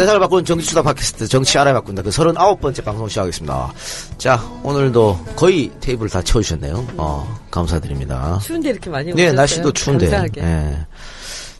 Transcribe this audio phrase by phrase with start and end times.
[0.00, 3.70] 세상을 바꾸는 정치수다 팟캐스트 정치 알아야 바꾼다 그 39번째 방송 시작하겠습니다.
[4.16, 6.86] 자 오늘도 거의 테이블 다 채워주셨네요.
[6.96, 8.38] 어, 감사드립니다.
[8.42, 9.32] 추운데 이렇게 많이 네 오셨어요?
[9.36, 10.06] 날씨도 추운데.
[10.06, 10.40] 감사하게.
[10.42, 10.86] 예.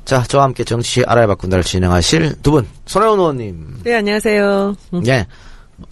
[0.07, 3.81] 자 저와 함께 정치 알아야 바꾼다를 진행하실 두 분 손혜원 의원님.
[3.85, 4.75] 네, 안녕하세요.
[4.95, 5.07] 음.
[5.07, 5.27] 예.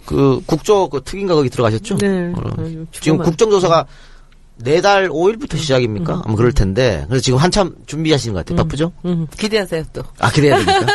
[0.07, 1.97] 그 국조 그 특인가 거기 들어가셨죠?
[1.97, 2.33] 네.
[2.35, 3.19] 어, 아유, 지금.
[3.19, 4.08] 국정조사가 네
[4.81, 6.23] 달 5일부터 시작입니까?
[6.25, 7.05] 아마 그럴 텐데.
[7.07, 8.57] 그래서 지금 한참 준비하시는 것 같아요.
[8.57, 8.91] 바쁘죠?
[9.05, 10.03] 음, 기대하세요, 또.
[10.19, 10.85] 아, 기대해야 됩니까?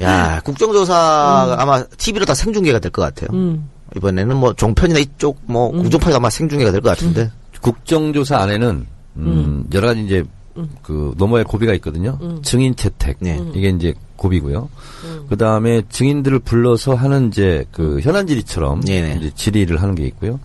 [0.02, 3.28] 야, 국정조사 아마 TV로 다 생중계가 될 것 같아요.
[3.36, 3.68] 음.
[3.96, 7.30] 이번에는 뭐 종편이나 이쪽 뭐 공중파가 아마 생중계가 될 것 같은데.
[7.60, 10.24] 국정조사 안에는 음, 여러 가지 이제
[10.82, 12.18] 그 너머에 고비가 있거든요.
[12.42, 13.38] 증인 채택 네.
[13.54, 14.68] 이게 이제 고비고요.
[15.28, 19.16] 그 다음에 증인들을 불러서 하는 이제 그 현안 질의처럼 네네.
[19.18, 20.38] 이제 질의를 하는 게 있고요.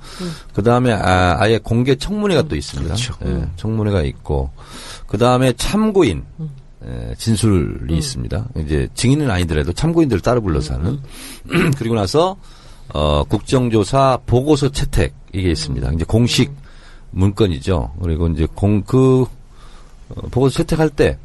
[0.53, 2.95] 그 다음에 아, 아예 공개 청문회가 또 있습니다.
[2.95, 3.14] 그렇죠.
[3.25, 4.50] 예, 청문회가 있고
[5.05, 6.23] 그 다음에 참고인
[6.86, 8.48] 예, 진술이 있습니다.
[8.58, 11.00] 이제 증인은 아니더라도 참고인들을 따로 불러서 하는
[11.78, 12.36] 그리고 나서
[12.94, 15.92] 어 국정조사 보고서 채택 이게 있습니다.
[15.94, 16.52] 이제 공식
[17.11, 17.94] 문건이죠.
[18.02, 19.25] 그리고 이제 공그
[20.09, 21.20] 어, 보고서 채택할 때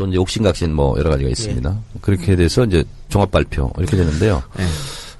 [0.00, 1.76] 또 이제 옥신각신 뭐 여러 가지가 있습니다.
[2.00, 4.42] 그렇게 돼서 이제 종합 발표 이렇게 되는데요.
[4.58, 4.64] 예.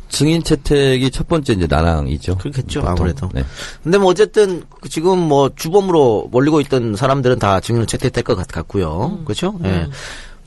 [0.08, 2.38] 증인 채택이 첫 번째 이제 난항이죠.
[2.38, 2.90] 그렇겠죠, 보통.
[2.96, 3.28] 아무래도.
[3.32, 3.44] 네.
[3.82, 8.48] 근데 뭐 어쨌든 그 지금 뭐 주범으로 몰리고 있던 사람들은 다 증인을 채택될 것 같-
[8.48, 9.20] 같고요.
[9.24, 9.58] 그렇죠?
[9.64, 9.86] 예.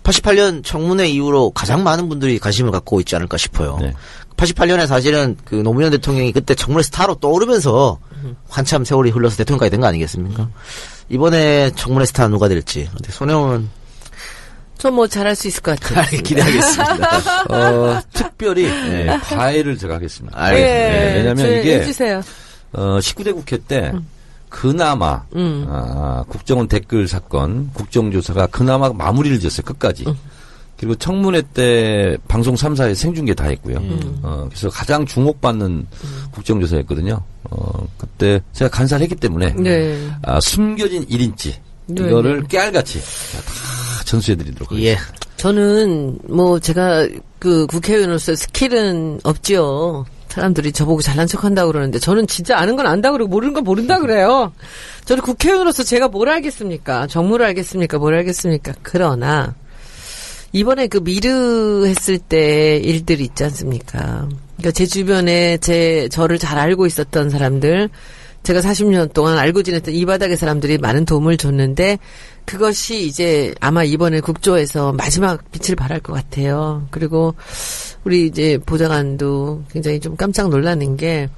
[0.04, 3.78] 88년 청문회 이후로 가장 많은 분들이 관심을 갖고 있지 않을까 싶어요.
[3.80, 3.94] 네.
[4.36, 8.00] 88년에 사실은 그 노무현 대통령이 그때 청문회 스타로 떠오르면서
[8.50, 10.50] 한참 세월이 흘러서 대통령까지 된 거 아니겠습니까?
[11.08, 12.90] 이번에 청문회 스타 누가 될지.
[12.92, 13.70] 근데 손혜원은
[14.78, 16.06] 저 뭐 잘할 수 있을 것 같아요.
[16.22, 17.44] 기대하겠습니다.
[17.50, 20.38] 어, 특별히 예, 과외를 제가 하겠습니다.
[20.38, 20.70] 알겠습니다.
[20.70, 22.22] 예, 왜냐면 저 이게 해주세요.
[22.74, 23.94] 어, 19대 국회 때
[24.50, 25.66] 그나마 음.
[25.70, 30.06] 아, 국정원 댓글 사건 국정조사가 그나마 마무리를 지었어요 끝까지.
[30.78, 33.78] 그리고 청문회 때 방송 3사에 생중계 다 했고요.
[34.22, 35.88] 어, 그래서 가장 주목받는
[36.32, 37.22] 국정조사였거든요.
[37.50, 40.10] 어, 그때 제가 간사를 했기 때문에 네.
[40.24, 41.54] 아, 숨겨진 1인치
[41.86, 45.02] 네, 이거를 깨알같이 다 전수해드리도록 하겠습니다.
[45.02, 45.24] 예.
[45.38, 47.08] 저는 뭐 제가
[47.40, 50.06] 그 국회의원으로서 스킬은 없지요.
[50.30, 54.00] 사람들이 저보고 잘난 척 한다고 그러는데 저는 진짜 아는 건 안다 그러고 모르는 건 모른다
[54.00, 54.52] 그래요.
[55.06, 57.08] 저는 국회의원으로서 제가 뭘 알겠습니까?
[57.08, 58.00] 정무를 알겠습니까?
[58.00, 58.74] 뭘 알겠습니까?
[58.82, 59.54] 그러나
[60.54, 64.30] 이번에 그 미르 했을 때 일들 있지 않습니까?
[64.58, 67.90] 그러니까 제 주변에 제 저를 잘 알고 있었던 사람들
[68.44, 72.00] 제가 40년 동안 알고 지냈던 이 바닥의 사람들이 많은 도움을 줬는데
[72.46, 76.86] 그것이 이제 아마 이번에 국조에서 마지막 빛을 발할 것 같아요.
[76.92, 77.36] 그리고
[78.04, 81.30] 우리 이제 보좌관도 굉장히 좀 깜짝 놀라는 게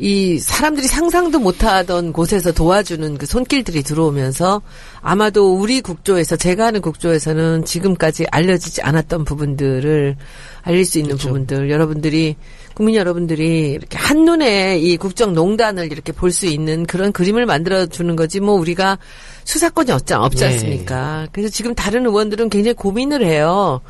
[0.00, 4.62] 이 사람들이 상상도 못하던 곳에서 도와주는 그 손길들이 들어오면서
[5.00, 10.16] 아마도 우리 국조에서 제가 하는 국조에서는 지금까지 알려지지 않았던 부분들을
[10.62, 12.36] 알릴 수 있는 부분들 여러분들이
[12.78, 18.38] 국민 여러분들이 이렇게 한눈에 이 국정농단을 이렇게 볼 수 있는 그런 그림을 만들어 주는 거지
[18.38, 18.98] 뭐 우리가
[19.42, 20.48] 수사권이 없지, 없지 예.
[20.48, 21.26] 않습니까?
[21.32, 23.80] 그래서 지금 다른 의원들은 굉장히 고민을 해요.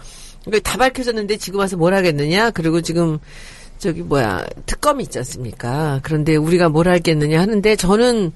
[0.47, 2.53] 그러니까 다 밝혀졌는데 지금 와서 뭘 하겠느냐?
[2.53, 3.19] 그리고 지금
[3.77, 6.01] 저기 뭐야 특검이 있지 않습니까?
[6.03, 8.33] 그런데 우리가 뭘 알겠느냐 하는데 저는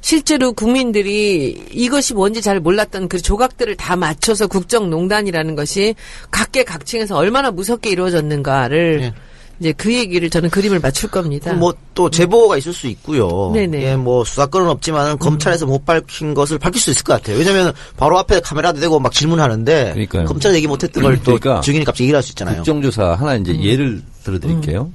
[0.00, 5.94] 실제로 국민들이 이것이 뭔지 잘 몰랐던 그 조각들을 다 맞춰서 국정농단이라는 것이
[6.30, 9.33] 각계 각층에서 얼마나 무섭게 이루어졌는가를 예.
[9.60, 11.52] 이제 그 얘기를 저는 그림을 맞출 겁니다.
[11.54, 13.52] 뭐 또 제보가 있을 수 있고요.
[13.54, 13.82] 네네.
[13.84, 17.38] 예, 뭐 수사권은 없지만 검찰에서 못 밝힌 것을 밝힐 수 있을 것 같아요.
[17.38, 20.24] 왜냐하면 바로 앞에 카메라도 대고 막 질문하는데 그러니까요.
[20.24, 22.56] 검찰 얘기 못했던 걸또 그러니까 증인이 갑자기 얘기할 수 있잖아요.
[22.56, 24.90] 국정조사 하나 이제 예를 들어드릴게요.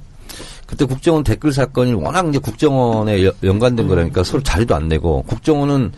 [0.66, 5.92] 그때 국정원 댓글 사건이 워낙 이제 국정원에 여- 연관된 거라니까 서로 자리도 안 내고 국정원은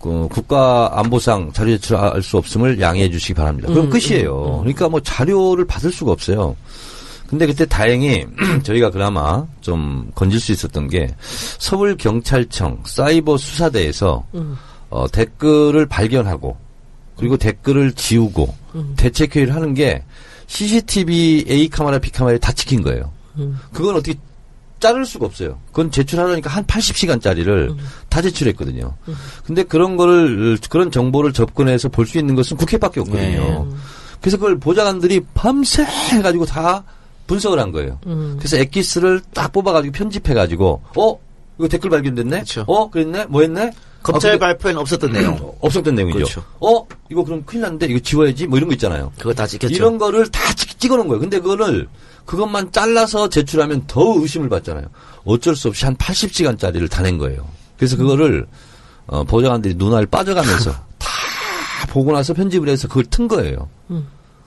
[0.00, 3.68] 그 국가 안보상 자료 제출할 수 없음을 양해해 주시기 바랍니다.
[3.72, 4.58] 그럼 끝이에요.
[4.60, 6.54] 그러니까 뭐 자료를 받을 수가 없어요.
[7.28, 8.26] 근데 그때 다행히
[8.62, 11.14] 저희가 그나마 좀 건질 수 있었던 게
[11.58, 14.24] 서울 경찰청 사이버 수사대에서
[14.90, 16.56] 어, 댓글을 발견하고
[17.16, 18.54] 그리고 댓글을 지우고
[18.96, 20.02] 대책 회의를 하는 게
[20.46, 23.12] CCTV A 카메라, B 카메라에 다 찍힌 거예요.
[23.72, 24.14] 그건 어떻게
[24.80, 25.58] 자를 수가 없어요.
[25.68, 27.74] 그건 제출하려니까 한 80시간짜리를
[28.10, 28.94] 다 제출했거든요.
[29.46, 33.66] 근데 그런 거를 그런 정보를 접근해서 볼 수 있는 것은 국회밖에 없거든요.
[34.20, 36.84] 그래서 그걸 보좌관들이 밤새 해가지고 다
[37.26, 37.98] 분석을 한 거예요.
[38.38, 41.18] 그래서 엑기스를 딱 뽑아가지고 편집해가지고 어
[41.58, 42.40] 이거 댓글 발견됐네.
[42.40, 42.64] 그쵸.
[42.66, 43.26] 어 그랬네.
[43.26, 43.72] 뭐했네.
[44.02, 45.54] 검찰 아, 근데 발표에는 없었던 내용.
[45.60, 46.18] 없었던 내용이죠.
[46.18, 46.44] 그렇죠.
[46.60, 49.12] 어 이거 그럼 큰일 났는데 이거 지워야지 뭐 이런 거 있잖아요.
[49.18, 49.72] 그거 다 찍혔죠.
[49.74, 51.20] 이런 거를 다 찍, 찍어놓은 거예요.
[51.20, 51.88] 근데 그거를
[52.26, 54.86] 그것만 잘라서 제출하면 더 의심을 받잖아요.
[55.24, 57.46] 어쩔 수 없이 한 80시간짜리를 다 낸 거예요.
[57.78, 58.46] 그래서 그거를
[59.06, 61.08] 어, 보좌관들이 눈알 빠져가면서 다
[61.88, 63.68] 보고 나서 편집을 해서 그걸 튼 거예요.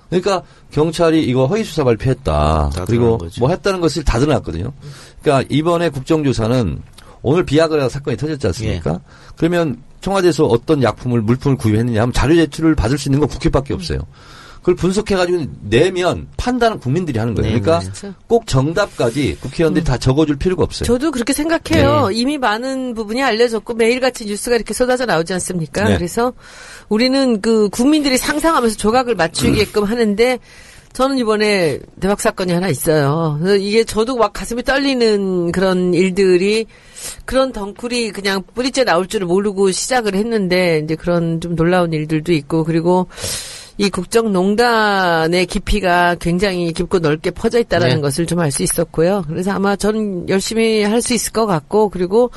[0.09, 2.71] 그러니까 경찰이 이거 허위 수사 발표했다.
[2.73, 3.17] 다 그리고.
[3.39, 4.71] 뭐 했다는 것을 다 드러났거든요.
[5.21, 6.81] 그러니까 이번에 국정조사는
[7.21, 8.91] 오늘 비아그라 사건이 터졌지 않습니까?
[8.91, 8.99] 예.
[9.35, 13.99] 그러면 청와대에서 어떤 약품을 물품을 구입했느냐 하면 자료 제출을 받을 수 있는 건 국회밖에 없어요.
[14.67, 17.53] 그걸 분석해가지고 내면 판단은 국민들이 하는 거예요.
[17.53, 18.11] 네, 그러니까 네.
[18.27, 20.85] 꼭 정답까지 국회의원들이 다 적어줄 필요가 없어요.
[20.85, 22.09] 저도 그렇게 생각해요.
[22.11, 25.87] 이미 많은 부분이 알려졌고 매일같이 뉴스가 이렇게 쏟아져 나오지 않습니까?
[25.87, 25.95] 네.
[25.95, 26.33] 그래서
[26.89, 30.37] 우리는 그 국민들이 상상하면서 조각을 맞추게끔 하는데
[30.91, 33.39] 저는 이번에 대박 사건이 하나 있어요.
[33.61, 36.65] 이게 저도 막 가슴이 떨리는 그런 일들이
[37.23, 42.65] 그런 덩쿨이 그냥 뿌리째 나올 줄을 모르고 시작을 했는데 이제 그런 좀 놀라운 일들도 있고
[42.65, 43.07] 그리고
[43.79, 48.01] 이 국정농단의 깊이가 굉장히 깊고 넓게 퍼져 있다라는 네.
[48.01, 49.23] 것을 좀 알 수 있었고요.
[49.27, 52.31] 그래서 아마 저는 열심히 할 수 있을 것 같고 그리고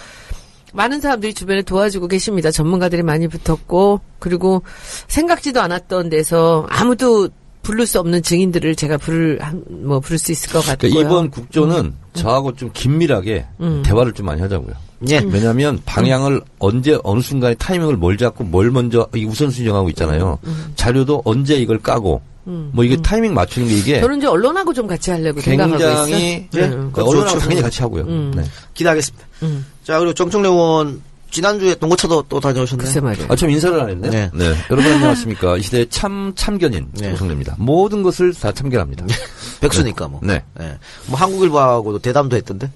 [0.73, 2.51] 많은 사람들이 주변에 도와주고 계십니다.
[2.51, 4.63] 전문가들이 많이 붙었고 그리고
[5.09, 7.29] 생각지도 않았던 데서 아무도
[7.63, 10.91] 부를 수 없는 증인들을 제가 부를 한- 뭐 부를 수 있을 것 같고요.
[10.91, 13.83] 그러니까 이번 국조는 저하고 좀 긴밀하게 음.
[13.85, 14.75] 대화를 좀 많이 하자고요.
[15.09, 15.19] 예.
[15.27, 20.39] 왜냐하면 방향을 언제 어느 순간에 타이밍을 뭘 잡고 뭘 먼저 이 우선순위 정하고 있잖아요.
[20.77, 25.11] 자료도 언제 이걸 까고 뭐 이게 타이밍 맞추는 게 이게 저는 이제 언론하고 좀 같이
[25.11, 26.07] 하려고 생각하고 있어요.
[26.07, 26.61] 굉장히 예.
[26.65, 26.91] 음.
[26.93, 27.39] 그 언론하고.
[27.39, 28.05] 당연히 같이 하고요.
[28.05, 28.33] 음.
[28.35, 28.45] 네.
[28.75, 29.27] 기대하겠습니다.
[29.43, 29.67] 음.
[29.85, 32.85] 자, 그리고 정청래 의원 지난주에 동거차도 또 다녀오셨네요.
[32.85, 33.29] 글쎄 말이에요.
[33.31, 34.11] 아, 참 인사를 안 했네요.
[34.11, 34.31] 네.
[34.35, 34.55] 네.
[34.71, 35.57] 여러분 안녕하십니까.
[35.59, 37.09] 이 시대의 참 참견인 네.
[37.11, 37.55] 정성래입니다.
[37.59, 39.07] 모든 것을 다 참견합니다.
[39.61, 40.21] 백수니까 뭐.
[40.25, 40.43] 네.
[40.61, 40.77] 예.
[41.07, 42.71] 뭐 한국일보하고도 대담도 했던데.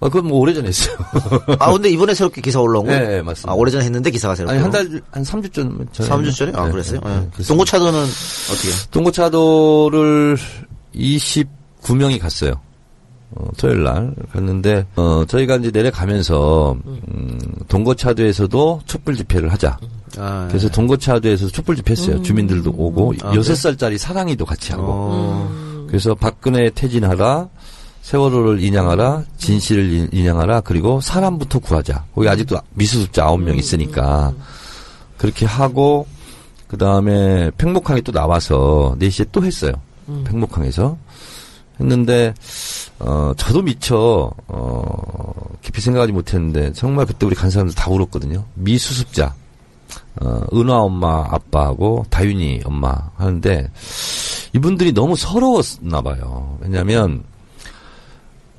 [0.00, 0.96] 아, 그건 뭐 오래전에 했어요.
[1.58, 2.92] 아, 근데 이번에 새롭게 기사 올라온 거?
[2.92, 3.50] 네, 네, 맞습니다.
[3.50, 4.54] 아, 오래전에 했는데 기사가 새롭게.
[4.54, 6.08] 아니, 한 달, 한 3주 전, 전에.
[6.08, 6.52] 3주 전에?
[6.54, 7.00] 아, 네, 그랬어요?
[7.02, 7.14] 네, 예.
[7.14, 7.48] 네, 그렇습니다.
[7.48, 8.90] 동거차도는 어떻게?
[8.92, 10.38] 동고차도를
[10.94, 12.52] 29명이 갔어요.
[13.30, 19.78] 어, 토요일 날 갔는데 어, 저희가 이제 내려가면서 음, 동거차도에서도 촛불 집회를 하자.
[20.16, 22.22] 아, 그래서 동거차도에서 촛불 집회 했어요.
[22.22, 24.84] 주민들도 오고 아, 여섯 살짜리 사랑이도 같이 하고.
[24.88, 27.48] 어, 그래서 박근혜 퇴진하라,
[28.08, 32.06] 세월호를 인양하라, 진실을 인- 인양하라, 그리고 사람부터 구하자.
[32.14, 34.32] 거기 아직도 미수습자 아홉 명 있으니까
[35.18, 36.06] 그렇게 하고
[36.68, 39.72] 그 다음에 팽목항에 또 나와서 4시에 또 했어요.
[40.24, 40.96] 팽목항에서
[41.80, 42.32] 했는데
[42.98, 48.42] 어 저도 미처 어 깊이 생각하지 못했는데 정말 그때 우리 간 사람들 다 울었거든요.
[48.54, 49.34] 미수습자
[50.22, 53.70] 어 은화 엄마 아빠하고 다윤이 엄마 하는데
[54.54, 56.56] 이분들이 너무 서러웠나 봐요.
[56.62, 57.22] 왜냐하면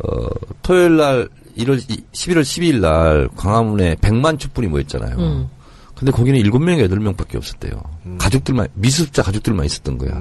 [0.04, 0.28] 어
[0.62, 1.80] 토요일 날 1월
[2.12, 5.18] 11월 12일 날 광화문에 100만 촛불이 모였잖아요.
[5.18, 5.50] 음.
[5.96, 7.74] 근데 거기는 7명, 8명밖에 없었대요.
[8.19, 10.12] 가족들만 미수습자 가족들만 있었던 거야.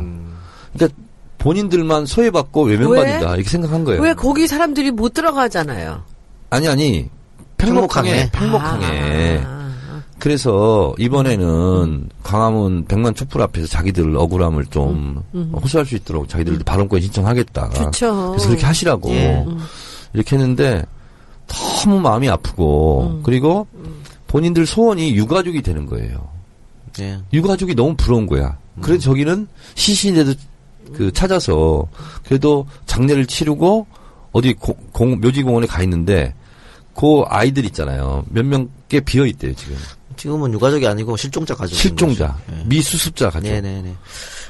[0.73, 0.99] 그러니까
[1.39, 4.03] 본인들만 소외받고 외면받는다 이렇게 생각한 거예요.
[4.03, 6.03] 왜 거기 사람들이 못 들어가잖아요.
[6.51, 7.09] 아니 아니
[7.59, 9.58] 팽목항에 팽목항에 아,
[10.19, 15.23] 그래서 이번에는 광화문 백만 촛불 앞에서 자기들 억울함을 좀
[15.53, 17.71] 호소할 수 있도록 자기들도 발언권 신청하겠다.
[17.71, 18.31] 좋죠.
[18.33, 19.47] 그래서 그렇게 하시라고 예.
[20.13, 20.85] 이렇게 했는데
[21.47, 23.67] 너무 마음이 아프고 그리고
[24.27, 26.29] 본인들 소원이 유가족이 되는 거예요.
[27.01, 27.19] 예.
[27.33, 28.59] 유가족이 너무 부러운 거야.
[28.81, 29.47] 그래서 저기는
[29.77, 30.39] 시신인데도
[30.95, 31.87] 그 찾아서
[32.25, 33.87] 그래도 장례를 치르고
[34.33, 36.35] 어디 고- 공, 묘지공원에 가 있는데
[36.95, 38.25] 그 아이들 있잖아요.
[38.31, 39.77] 몇 명 꽤 비어 있대요 지금.
[40.19, 41.77] 지금은 유가족이 아니고 실종자 가족.
[41.77, 43.49] 실종자, 미수습자 가족.
[43.49, 43.95] 네네네.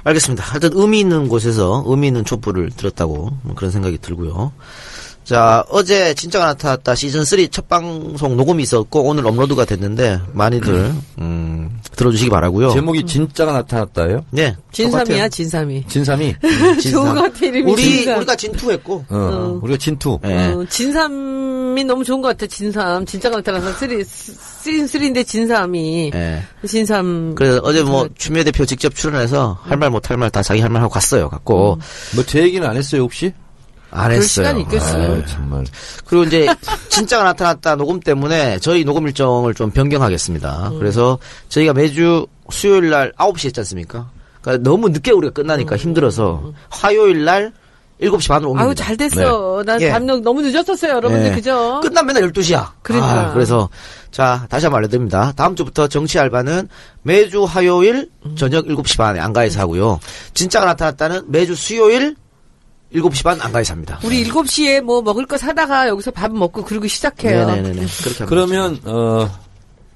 [0.04, 0.42] 알겠습니다.
[0.44, 4.52] 하여튼 의미 있는 곳에서 의미 있는 촛불을 들었다고 뭐 그런 생각이 들고요.
[5.28, 11.80] 자, 어제 진짜가 나타났다 시즌 3 첫 방송 녹음이 있었고 오늘 업로드가 됐는데 많이들, 음,
[11.96, 14.24] 들어주시기 바라고요 제목이 진짜가 나타났다예요?
[14.30, 14.56] 네.
[14.72, 15.84] 진삼이야, 진삼이.
[15.86, 16.34] 진삼이.
[16.90, 18.16] 좋은 것 같아, 이름이 우리, 진삼.
[18.18, 20.18] 우리가 진투했고, 어, 우리가 진투.
[20.24, 20.34] 예.
[20.46, 23.04] 어, 진삼이 너무 좋은 것 같아, 진삼.
[23.04, 26.10] 진짜가 나타나서 three, three는 three인데 진삼이.
[26.14, 26.42] 예.
[26.66, 27.34] 진삼.
[27.34, 30.70] 그래서 어제 뭐 추미애 대표 직접 출연해서 할 말 못 할 말 다 자기 할
[30.70, 31.28] 말 하고 갔어요.
[31.28, 31.78] 갔고
[32.14, 33.32] 뭐 제 얘기는 안 했어요 혹시?
[33.90, 34.22] 안 했어요.
[34.26, 35.12] 시간이 있겠어요.
[35.12, 35.64] 아유, 정말.
[36.04, 36.46] 그리고 이제
[36.90, 40.70] 진짜가 나타났다 녹음 때문에 저희 녹음 일정을 좀 변경하겠습니다.
[40.72, 40.78] 음.
[40.78, 41.18] 그래서
[41.48, 44.10] 저희가 매주 수요일 날 9시 했지 않습니까?
[44.42, 47.52] 그러니까 너무 늦게 우리가 끝나니까 힘들어서 화요일 날
[48.00, 48.52] 7시 반으로.
[48.52, 48.58] 음.
[48.58, 49.62] 아유, 잘 됐어.
[49.66, 49.90] 난 예.
[49.90, 51.26] 밤녘 너무 늦었었어요, 여러분들.
[51.26, 51.34] 예.
[51.34, 51.80] 그죠?
[51.82, 52.68] 끝나면 맨날 12시야.
[52.82, 53.32] 그러니까.
[53.32, 53.68] 그래서
[54.10, 55.32] 자, 다시 한번 알려드립니다.
[55.34, 56.68] 다음 주부터 정치 알바는
[57.02, 58.36] 매주 화요일 음.
[58.36, 59.98] 저녁 7시 반에 안가에서 하고요.
[60.34, 62.14] 진짜가 나타났다는 매주 수요일
[62.94, 63.98] 7시 반 안가에서 합니다.
[64.04, 64.80] 우리 7시에 네.
[64.80, 67.46] 뭐 먹을 거 사다가 여기서 밥 먹고 그러고 시작해요.
[67.46, 67.86] 네네네네.
[68.02, 68.26] 그렇게 하면 되죠.
[68.26, 69.28] 그러면 어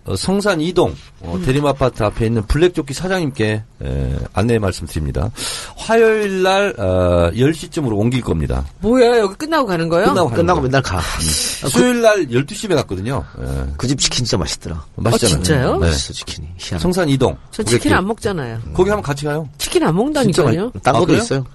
[0.05, 5.31] 어, 성산 이동 어, 대림 아파트 앞에 있는 블랙조끼 사장님께 에, 안내 말씀드립니다.
[5.77, 8.65] 화요일 날 어, 10시쯤으로 옮길 겁니다.
[8.81, 10.09] 뭐야 여기 끝나고 가는 거예요?
[10.09, 10.69] 끝나고 가는 끝나고 거예요.
[10.71, 11.01] 맨날 가.
[11.21, 13.25] 수요일 날 12시에 갔거든요.
[13.41, 14.85] 예, 그집 치킨 진짜 맛있더라.
[14.97, 15.35] 맛있잖아요.
[15.39, 15.73] 어, 진짜요?
[15.79, 15.87] 네.
[15.87, 16.49] 맛있어, 치킨이.
[16.59, 16.83] 희한해.
[16.83, 17.37] 성산 이동.
[17.53, 17.95] 저 치킨 고객길.
[17.95, 18.59] 안 먹잖아요.
[18.75, 19.49] 거기 한번 같이 가요.
[19.59, 20.73] 치킨 안 먹는다니까요.
[20.83, 21.23] 딴 아, 것도 그래요?
[21.23, 21.47] 있어요.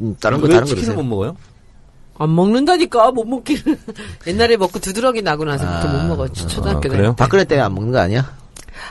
[0.00, 0.96] 음, 다른 거, 왜 다른 거 치킨을.
[0.96, 1.36] 못 먹어요?
[2.18, 3.78] 안 먹는다니까 못 먹기는.
[4.26, 6.88] 옛날에 먹고 두드러기 나고 나서부터 아, 못 먹었지 초등학교 아, 때.
[6.88, 7.14] 그래요?
[7.16, 8.36] 박근혜 때문에 안 먹는 거 아니야?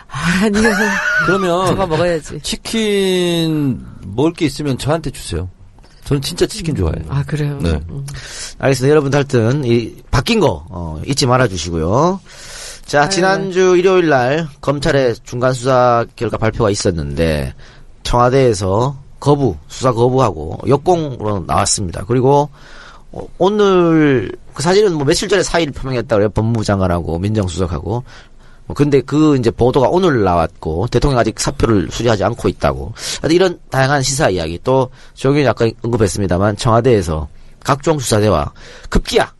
[0.07, 0.61] 아니요.
[1.25, 2.39] 그러면 저거 먹어야지.
[2.41, 5.49] 치킨 먹을 게 있으면 저한테 주세요.
[6.05, 7.03] 저는 진짜 치킨 좋아해요.
[7.09, 7.59] 아 그래요.
[7.61, 7.81] 네.
[7.89, 8.05] 음.
[8.59, 8.89] 알겠습니다.
[8.91, 12.21] 여러분 하여튼 이 바뀐 거 어, 잊지 말아 주시고요.
[12.85, 13.09] 자, 아유.
[13.09, 17.53] 지난주 일요일 날 검찰의 중간 수사 결과 발표가 있었는데
[18.03, 22.05] 청와대에서 거부, 수사 거부하고 역공으로 나왔습니다.
[22.07, 22.49] 그리고
[23.11, 26.29] 어, 오늘 그 사실은 뭐 며칠 전에 사의를 표명했다 그래요.
[26.29, 28.03] 법무부 장관하고 민정수석하고.
[28.67, 32.93] 뭐 근데 그 이제 보도가 오늘 나왔고 대통령 아직 사표를 수리하지 않고 있다고.
[33.29, 37.27] 이런 다양한 시사 이야기 또 조경이 아까 언급했습니다만 청와대에서
[37.61, 38.53] 각종 수사대와
[38.89, 39.33] 급기야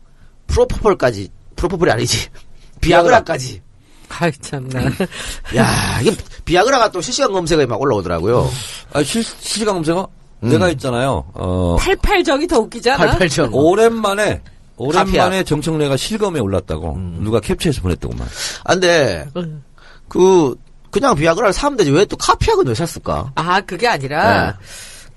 [0.48, 2.28] 프로포폴까지 프로포폴이 아니지
[2.82, 3.62] 비아그라까지.
[4.08, 4.80] 아이 참나.
[5.56, 8.50] 야 이게 비아그라가 또 실시간 검색어에 막 올라오더라고요.
[8.92, 10.08] 아, 실, 실시간 검색어?
[10.40, 11.24] 내가 있잖아요.
[11.34, 13.18] 어, 88적이 더 웃기잖아.
[13.18, 13.50] 88점.
[13.52, 14.40] 오랜만에
[14.76, 15.42] 오랜만에.
[15.44, 18.26] 정청래가 실검에 올랐다고 누가 캡처해서 보냈더구만.
[18.64, 19.62] 아, 근데 음.
[20.08, 20.54] 그
[20.90, 23.30] 그냥 비아그라를 사면 되지 왜 또 카피약은 왜 샀을까?
[23.34, 24.52] 아 그게 아니라 네.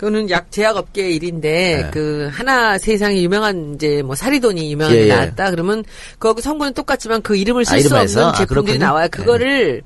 [0.02, 1.50] 그거는 약 제약업계 일인데
[1.84, 1.90] 네.
[1.94, 5.14] 그 하나 세상에 유명한 이제 뭐 사리돈이 유명한 예, 게 예.
[5.14, 5.84] 나왔다 그러면
[6.18, 8.00] 거기 성분은 똑같지만 그 이름을 쓸 아, 수 없는?
[8.24, 8.78] 아, 제품들이 그렇군요.
[8.80, 9.08] 나와요.
[9.12, 9.84] 그거를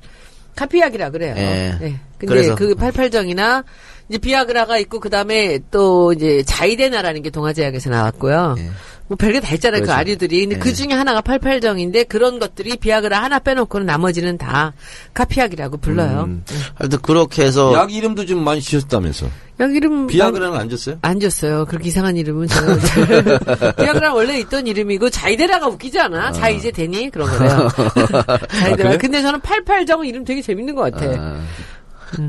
[0.54, 1.34] 카피약이라 그래요.
[1.36, 1.42] 예.
[1.78, 2.00] 네.
[2.16, 3.62] 근데 그래서- 그 88정이나
[4.08, 8.54] 이제 비아그라가 있고 그다음에 또 이제 자이데나라는 게 동아제약에서 나왔고요.
[8.58, 8.70] 예.
[9.08, 9.80] 뭐 별게 다 있잖아요.
[9.80, 9.98] 그 그렇죠.
[9.98, 10.40] 아류들이.
[10.40, 10.58] 근데 예.
[10.58, 14.72] 그 중에 하나가 88정인데 그런 것들이 비아그라 하나 빼놓고는 나머지는 다
[15.14, 16.24] 카피약이라고 불러요.
[16.26, 16.44] 음,
[16.74, 19.28] 하여튼 그렇게 해서 약 이름도 좀 많이 지었다면서.
[19.58, 20.98] 약 이름 비아그라는 안 줬어요?
[21.02, 21.64] 안 줬어요.
[21.66, 22.78] 그렇게 이상한 이름은 저는
[23.78, 26.32] 비아그라 원래 있던 이름이고 자이데라가 웃기지 않아?
[26.32, 27.68] 자 이제 되니 그런 거래요.
[28.50, 28.76] 자이데라.
[28.76, 28.98] 그래요?
[29.00, 31.06] 근데 저는 88정 이름 되게 재밌는 것 같아.
[31.16, 31.40] 아,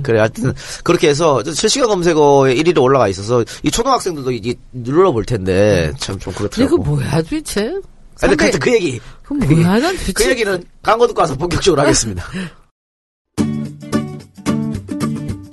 [0.03, 0.53] 그래 하여튼
[0.84, 6.77] 그렇게 해서 실시간 검색어에 1위로 올라가 있어서 이 초등학생들도 이게 눌러볼 텐데 참좀 근데 그렇더라고.
[6.77, 7.63] 그거 뭐야 도대체?
[7.63, 7.81] 근데
[8.29, 10.13] 선배, 하여튼 그 얘기 그건 뭐야 난 도대체?
[10.13, 12.24] 그 얘기는 광고 듣고 와서 본격적으로 하겠습니다.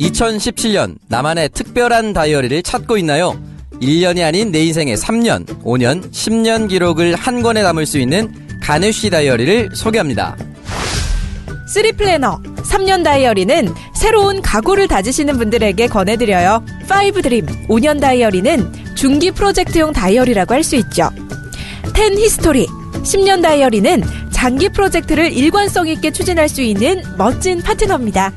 [0.00, 3.38] 2017년 나만의 특별한 다이어리를 찾고 있나요?
[3.80, 9.70] 1년이 아닌 내 인생의 3년, 5년, 10년 기록을 한 권에 담을 수 있는 가네쉬 다이어리를
[9.74, 10.36] 소개합니다.
[11.68, 16.64] 3플래너 3년 다이어리는 새로운 각오를 다지시는 분들에게 권해드려요.
[17.16, 21.10] 5 Dream 5년 다이어리는 중기 프로젝트용 다이어리라고 할 수 있죠.
[21.96, 22.66] 10 History
[23.02, 28.32] 10년 다이어리는 장기 프로젝트를 일관성 있게 추진할 수 있는 멋진 파트너입니다.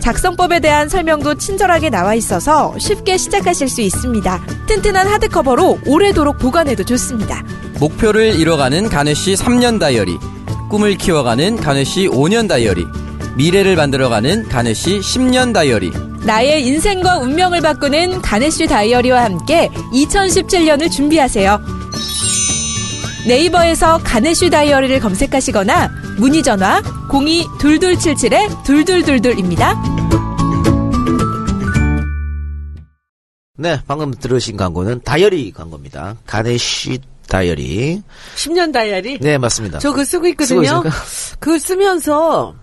[0.00, 4.44] 작성법에 대한 설명도 친절하게 나와 있어서 쉽게 시작하실 수 있습니다.
[4.66, 7.44] 튼튼한 하드커버로 오래도록 보관해도 좋습니다.
[7.78, 10.18] 목표를 이뤄가는 가네쉬 3년 다이어리,
[10.72, 12.86] 꿈을 키워가는 가네쉬 5년 다이어리,
[13.36, 15.92] 미래를 만들어가는 가네쉬 10년 다이어리.
[16.24, 21.60] 나의 인생과 운명을 바꾸는 가네쉬 다이어리와 함께 2017년을 준비하세요.
[23.26, 29.76] 네이버에서 가네쉬 다이어리를 검색하시거나 문의 전화 02-2277-2222입니다.
[33.58, 36.16] 네, 방금 들으신 광고는 다이어리 광고입니다.
[36.24, 36.98] 가네쉬
[37.32, 38.02] 다이어리.
[38.36, 39.18] 10년 다이어리?
[39.20, 39.78] 네, 맞습니다.
[39.78, 40.82] 저 그거 쓰고 있거든요.
[41.40, 42.54] 그걸 쓰면서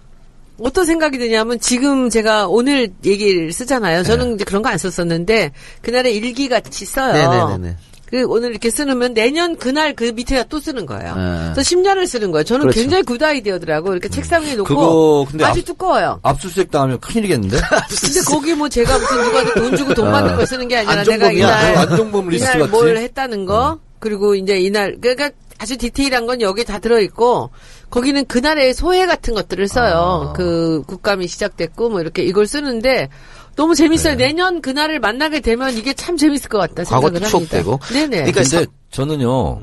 [0.61, 4.03] 어떤 생각이 드냐면 지금 제가 오늘 얘기를 쓰잖아요.
[4.03, 7.13] 저는 이제 그런 거 안 썼었는데 그날의 일기 같이 써요.
[7.13, 7.27] 네.
[7.27, 7.75] 네네네네.
[8.05, 11.15] 그 오늘 이렇게 쓰면 내년 그날 그 밑에다 또 쓰는 거예요.
[11.15, 11.51] 네.
[11.53, 12.43] 그래서 10년을 쓰는 거예요.
[12.43, 12.81] 저는 그렇죠.
[12.81, 13.91] 굉장히 good 아이디어더라고.
[13.93, 16.19] 이렇게 책상 위에 놓고 그거 근데 아주 앞- 두꺼워요.
[16.23, 17.57] 압수수색 당하면 큰일이겠는데?
[18.01, 21.27] 근데 거기 뭐 제가 무슨 누가 돈 주고 돈 받는 걸 쓰는 게 아니라 내가
[21.27, 21.47] 안종범이야.
[21.71, 22.71] 이날 안종범 리스트 이날 같지?
[22.71, 27.49] 뭘 했다는 거 그리고 이제 이날 그러니까 아주 디테일한 건 여기 다 들어 있고
[27.89, 30.29] 거기는 그날의 소회 같은 것들을 써요.
[30.29, 30.33] 아.
[30.33, 33.09] 그 국감이 시작됐고 뭐 이렇게 이걸 쓰는데
[33.55, 34.15] 너무 재밌어요.
[34.15, 37.27] 내년 그날을 만나게 되면 이게 참 재밌을 것 같다 생각을 합니다.
[37.27, 37.79] 추억되고.
[37.91, 38.31] 네네.
[38.31, 39.61] 그러니까 근데 저는요,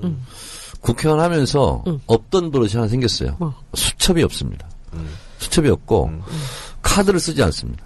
[0.80, 1.98] 국회의원 하면서 음.
[2.04, 3.36] 없던 버릇이 하나 생겼어요.
[3.38, 3.54] 뭐?
[3.72, 4.68] 수첩이 없습니다.
[5.38, 6.10] 수첩이 없고,
[6.82, 7.84] 카드를 쓰지 않습니다.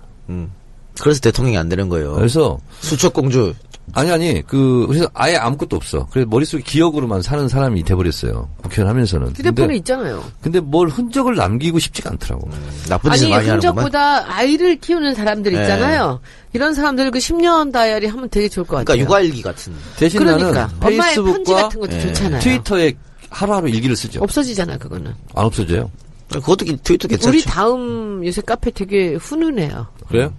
[0.90, 1.00] 음.
[1.00, 2.14] 그래서 대통령이 안 되는 거예요.
[2.14, 3.54] 그래서, 수첩공주.
[3.92, 6.06] 아니, 아니, 그, 그래서 아예 아무것도 없어.
[6.12, 8.48] 그래서 머릿속에 기억으로만 사는 사람이 돼버렸어요.
[8.62, 9.28] 국회의원 하면서는.
[9.30, 10.22] 휴대폰에 근데, 있잖아요.
[10.40, 12.48] 근데 뭘 흔적을 남기고 싶지가 않더라고.
[12.88, 13.84] 나쁜 짓을 아니 많이 하는구만.
[13.84, 15.62] 흔적보다 아이를 키우는 사람들 네.
[15.62, 16.20] 있잖아요.
[16.52, 18.84] 이런 사람들 그 10년 다이어리 하면 되게 좋을 것 같아요.
[18.84, 19.72] 그러니까 육아일기 같은.
[19.96, 22.40] 대신 그러니까 나는 엄마의 편지 페이스북과 같은 것도 예, 좋잖아요.
[22.42, 22.92] 트위터에
[23.30, 24.22] 하루하루 일기를 쓰죠.
[24.22, 25.12] 없어지잖아 그거는.
[25.34, 25.90] 안 없어져요.
[26.38, 27.28] 그것도 기- 트위터 괜찮죠.
[27.30, 29.86] 우리 다음 요새 카페 되게 훈훈해요.
[30.08, 30.32] 그래요?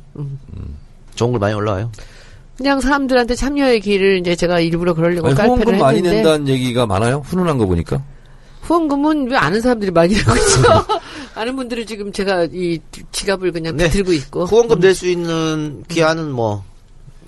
[1.16, 1.92] 좋은 걸 많이 올라와요.
[2.58, 6.86] 그냥 사람들한테 참여의 길을 이제 제가 일부러 그러려고 아니, 카페를 후원금 많이 했는데 낸다는 얘기가
[6.86, 7.22] 많아요?
[7.26, 8.04] 훈훈한 거 보니까.
[8.62, 10.86] 후원금은 왜 아는 사람들이 많이 내고 있어?
[11.36, 12.80] 아는 분들이 지금 제가 이
[13.12, 13.90] 지갑을 그냥 네.
[13.90, 16.64] 들고 있고 후원금 낼 수 있는 기한은 뭐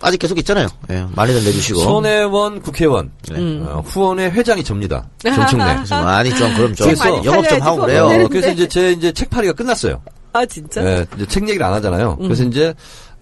[0.04, 0.68] 아직 계속 있잖아요.
[0.92, 1.80] 예, 많이들 내주시고.
[1.80, 3.36] 손혜원 국회의원 네.
[3.36, 3.66] 음.
[3.68, 5.08] 어, 후원의 회장이 접니다.
[5.24, 5.76] 정청래.
[5.76, 8.08] 그래서 많이 좀 그럼 좀 그래서 영업 좀 하고 그래요.
[8.10, 8.24] 네.
[8.24, 10.02] 어, 그래서 이제 제 이제 책 팔이가 끝났어요.
[10.34, 10.84] 아 진짜?
[10.84, 12.18] 예, 이제 책 얘기를 안 하잖아요.
[12.20, 12.24] 음.
[12.24, 12.74] 그래서 이제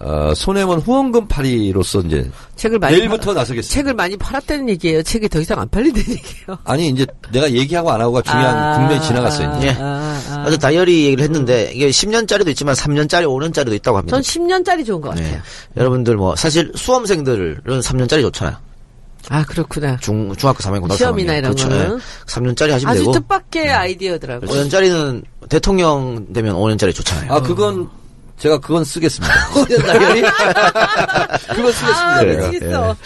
[0.03, 3.73] 어, 손혜원 후원금 팔이로서 이제 책을 많이 내일부터 팔- 나서겠습니다.
[3.73, 5.03] 책을 많이 팔았다는 얘기예요.
[5.03, 6.57] 책이 더 이상 안 팔린다는 얘기예요.
[6.63, 9.57] 아니 이제 내가 얘기하고 안 하고가 중요한 아, 국면이 지나갔어요.
[9.59, 9.67] 이제.
[9.67, 9.71] 예.
[9.79, 10.43] 아, 아.
[10.47, 14.19] 아주 다이어리 얘기를 했는데 이게 10년짜리도 있지만 3년짜리, 5년짜리도 있다고 합니다.
[14.19, 15.27] 전 10년짜리 좋은 것 같아요.
[15.33, 15.41] 네.
[15.77, 18.55] 여러분들 뭐 사실 수험생들은 3년짜리 좋잖아요.
[19.29, 19.97] 아 그렇구나.
[19.97, 21.37] 중 중학교 3학년 고등학교 시험이나 3학년.
[21.37, 21.69] 이런 그렇죠.
[21.69, 21.99] 거는.
[21.99, 22.25] 예.
[22.25, 24.49] 3년짜리 하시면 아주 되고 뜻밖의 아이디어더라고요.
[24.49, 27.31] 5년짜리는 대통령 되면 5년짜리 좋잖아요.
[27.31, 27.87] 아 그건
[28.41, 29.33] 제가 그건 쓰겠습니다.
[29.53, 30.21] 5년 다이어리?
[31.55, 32.17] 그건 쓰겠습니다.
[32.17, 32.23] 아.
[32.23, 32.97] 미치겠어.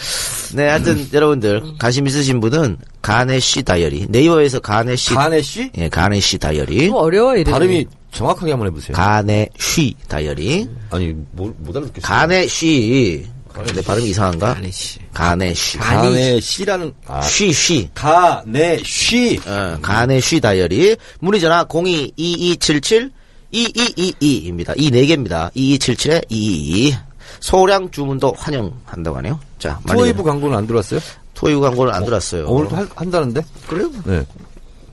[0.54, 6.94] 네, 하여튼 여러분들 관심 있으신 분은 가네시 다이어리 네이버에서 가네시 가네쉬 예, 가네시 다이어리 좀
[6.96, 7.50] 어려워 이름이.
[7.52, 8.96] 발음이 정확하게 한번 해보세요.
[8.96, 12.06] 가네쉬 다이어리 아니 뭐, 못 알아듣겠어요.
[12.08, 13.26] 가네쉬
[13.74, 14.54] 내 발음이 이상한가?
[14.54, 14.98] 가네쉬.
[15.12, 23.10] 가네쉬 가네쉬라는 아 쉬쉬 가네쉬 어, 가네쉬 다이어리 문의 전화 022277
[23.52, 24.74] 2222입니다.
[24.76, 25.50] 이 네 개입니다.
[25.56, 26.96] 2277에 222
[27.40, 29.38] 소량 주문도 환영한다고 하네요.
[29.58, 31.00] 자, 투어이브 광고는 안 들어왔어요?
[31.34, 32.46] 투어이브 광고는 안 들었어요.
[32.48, 33.42] 오늘도 할- 한다는데?
[33.68, 33.90] 그래요?
[34.04, 34.24] 네.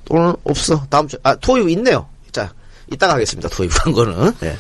[0.10, 0.84] 오늘 없어.
[0.90, 2.06] 다음 주, 아, 투어이브 있네요.
[2.32, 2.52] 자,
[2.92, 3.48] 이따가 하겠습니다.
[3.50, 4.34] 투어이브 광고는.
[4.42, 4.58] 네.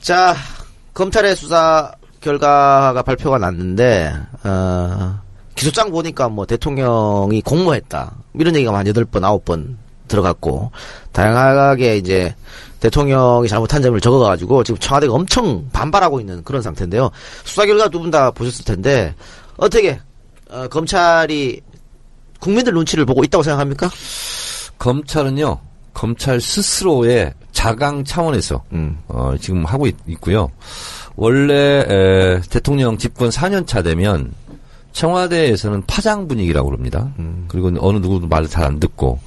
[0.00, 0.36] 자,
[0.92, 4.12] 검찰의 수사 결과가 발표가 났는데,
[4.44, 5.18] 어,
[5.54, 8.12] 기소장 보니까 뭐 대통령이 공모했다.
[8.34, 9.76] 이런 얘기가 한 8번, 9번
[10.10, 10.70] 들어갔고,
[11.12, 12.34] 다양하게 이제
[12.80, 17.10] 대통령이 잘못한 점을 적어가지고 지금 청와대가 엄청 반발하고 있는 그런 상태인데요.
[17.44, 19.14] 수사 결과 두 분 다 보셨을 텐데,
[19.56, 19.98] 어떻게,
[20.50, 21.60] 어, 검찰이
[22.40, 23.88] 국민들 눈치를 보고 있다고 생각합니까?
[24.78, 25.58] 검찰은요,
[25.92, 28.98] 검찰 스스로의 자강 차원에서, 음.
[29.08, 30.50] 어, 지금 하고 있, 고요
[31.16, 34.32] 원래, 에, 대통령 집권 4년 차 되면,
[34.92, 37.12] 청와대에서는 파장 분위기라고 그럽니다.
[37.48, 39.20] 그리고 어느 누구도 말을 잘 안 듣고.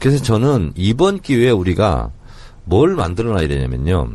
[0.00, 2.10] 그래서 저는 이번 기회에 우리가
[2.64, 4.10] 뭘 만들어놔야 되냐면요.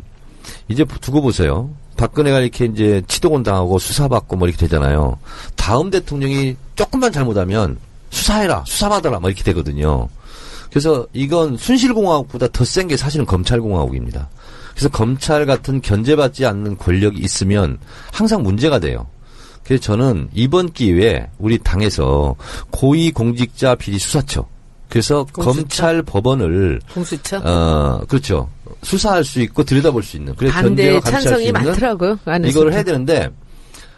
[0.68, 1.70] 이제 두고 보세요.
[1.96, 5.18] 박근혜가 이렇게 이제 치도곤 당하고 수사받고 뭐 이렇게 되잖아요.
[5.56, 7.78] 다음 대통령이 조금만 잘못하면
[8.10, 10.10] 수사해라, 수사받아라, 뭐 이렇게 되거든요.
[10.70, 14.28] 그래서 이건 순실공화국보다 더 센 게 사실은 검찰공화국입니다.
[14.72, 17.78] 그래서 검찰 같은 견제받지 않는 권력이 있으면
[18.12, 19.08] 항상 문제가 돼요.
[19.64, 22.36] 그래서 저는 이번 기회에 우리 당에서
[22.72, 24.46] 고위공직자 비리 수사처
[24.96, 25.60] 그래서 공수처?
[25.60, 27.42] 검찰 법원을 공수처.
[27.44, 28.50] 어 그렇죠
[28.82, 32.18] 수사할 수 있고 들여다볼 수 있는 그래서 반대 찬성이 많더라고요.
[32.46, 33.30] 이거를 해야 되는데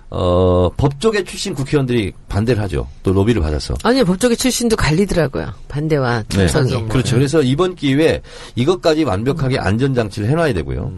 [0.10, 5.54] 어 법조계 출신 국회의원들이 반대를 하죠 또 로비를 받아서 아니 법조계 출신도 갈리더라고요.
[5.68, 6.48] 반대와 네.
[6.48, 6.88] 찬성이.
[6.90, 7.16] 그렇죠.
[7.16, 8.24] 그래서 이번 기회에
[8.56, 10.94] 이것까지 완벽하게 안전장치를 해놔야 되고요.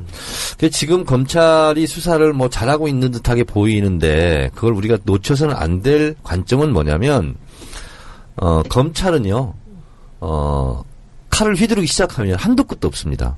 [0.51, 6.71] 근데 지금 검찰이 수사를 뭐 잘하고 있는 듯하게 보이는데 그걸 우리가 놓쳐서는 안 될 관점은
[6.71, 7.35] 뭐냐면
[8.37, 9.55] 어 검찰은요
[10.19, 10.83] 어
[11.29, 13.37] 칼을 휘두르기 시작하면 한도 끝도 없습니다.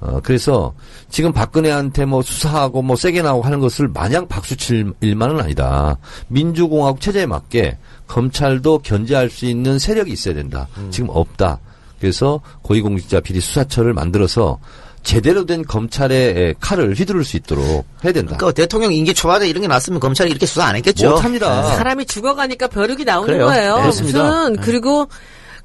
[0.00, 0.74] 어, 그래서
[1.10, 5.96] 지금 박근혜한테 뭐 수사하고 뭐 세게 나오고 하는 것을 마냥 박수칠 일만은 아니다.
[6.26, 10.66] 민주공화국 체제에 맞게 검찰도 견제할 수 있는 세력이 있어야 된다.
[10.90, 11.60] 지금 없다.
[12.00, 14.58] 그래서 고위공직자 비리 수사처를 만들어서
[15.04, 18.36] 제대로 된 검찰의 칼을 휘두를 수 있도록 해야 된다.
[18.36, 21.10] 그러니까 대통령 임기 초반에 이런 게 났으면 검찰이 이렇게 수사 안 했겠죠.
[21.10, 21.62] 못합니다.
[21.76, 23.46] 사람이 죽어가니까 벼룩이 나오는 그래요.
[23.46, 23.76] 거예요.
[23.76, 24.22] 네, 그렇습니다.
[24.22, 25.06] 무슨 그리고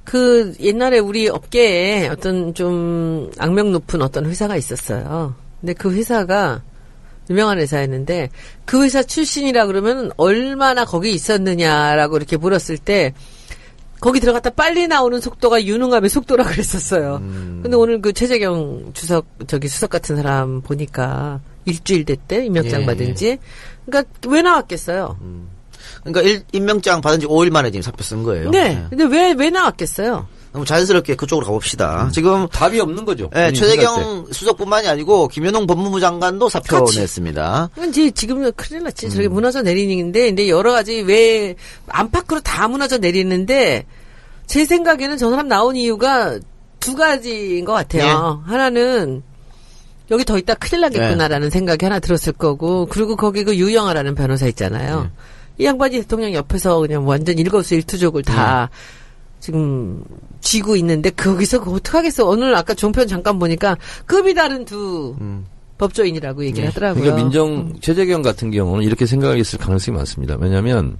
[0.07, 5.35] 그 옛날에 우리 업계에 어떤 좀 악명 높은 어떤 회사가 있었어요.
[5.59, 6.61] 근데 그 회사가
[7.29, 8.29] 유명한 회사였는데
[8.63, 13.13] 그 회사 출신이라 그러면 얼마나 거기 있었느냐라고 이렇게 물었을 때
[13.99, 17.19] 거기 들어갔다 빨리 나오는 속도가 유능함의 속도라 그랬었어요.
[17.61, 23.15] 근데 오늘 그 최재경 주석 저기 수석 같은 사람 보니까 일주일 됐대 임명장 예, 받은
[23.15, 23.39] 지.
[23.85, 25.17] 그러니까 왜 나왔겠어요?
[26.03, 28.51] 그러니까 일, 임명장 받은 지 5일 만에 지금 사표 쓴 거예요.
[28.51, 28.85] 네.
[28.89, 30.27] 근데 왜, 왜 나왔겠어요?
[30.51, 32.09] 그럼 자연스럽게 그쪽으로 가봅시다.
[32.11, 33.29] 지금 답이 없는 거죠.
[33.33, 33.51] 때.
[33.51, 36.99] 최재경 수석뿐만이 아니고 김현웅 법무부 장관도 사표 같이.
[36.99, 37.69] 냈습니다.
[37.87, 39.07] 이제 지금은 큰일 났지.
[39.07, 39.09] 음.
[39.11, 41.55] 저게 무너져 내리는데, 근데 여러 가지 왜,
[41.87, 43.85] 안팎으로 다 무너져 내리는데,
[44.47, 46.39] 제 생각에는 저 사람 나온 이유가
[46.79, 48.41] 두 가지인 것 같아요.
[48.45, 48.49] 예.
[48.49, 49.21] 하나는,
[50.09, 55.11] 여기 더 있다 큰일 나겠구나라는 생각이 하나 들었을 거고, 그리고 거기 그 유영아라는 변호사 있잖아요.
[55.11, 55.36] 예.
[55.57, 58.69] 이 양반이 대통령 옆에서 그냥 완전 일거수일투족을 다
[59.39, 60.03] 지금
[60.41, 62.25] 쥐고 있는데 거기서 그거 어떡하겠어.
[62.27, 65.15] 오늘 아까 종편 잠깐 보니까 급이 다른 두
[65.77, 67.03] 법조인이라고 얘기를 하더라고요.
[67.03, 70.35] 그러니까 민정 최재경 같은 경우는 이렇게 생각했을 가능성이 많습니다.
[70.39, 70.97] 왜냐하면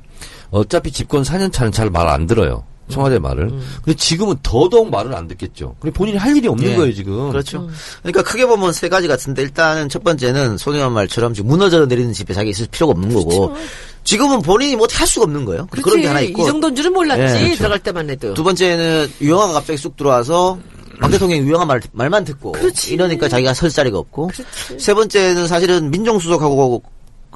[0.51, 2.63] 어차피 집권 4년 차는 잘 말 안 들어요.
[2.89, 3.49] 청와대 말을.
[3.83, 5.75] 근데 지금은 더더욱 말을 안 듣겠죠.
[5.79, 6.75] 근데 본인이 할 일이 없는 예.
[6.75, 7.29] 거예요 지금.
[7.29, 7.67] 그렇죠.
[8.01, 12.33] 그러니까 크게 보면 세 가지 같은데 일단은 첫 번째는 송영환 말처럼 지금 무너져 내리는 집에
[12.33, 13.55] 자기 있을 필요가 없는 거고
[14.03, 15.67] 지금은 본인이 뭐 할 수가 없는 거예요.
[15.67, 15.83] 그렇지.
[15.83, 17.21] 그런 게 하나 있고 이 정도인 줄은 몰랐지.
[17.35, 17.57] 예, 그렇죠.
[17.57, 18.33] 들어갈 때만 해도.
[18.33, 20.57] 두 번째는 유영아가 갑자기 쑥 들어와서
[20.99, 22.93] 박 대통령이 유영아 말, 말만 듣고 그렇지.
[22.93, 24.79] 이러니까 자기가 설 자리가 없고 그렇지.
[24.79, 26.81] 세 번째는 사실은 민정수석하고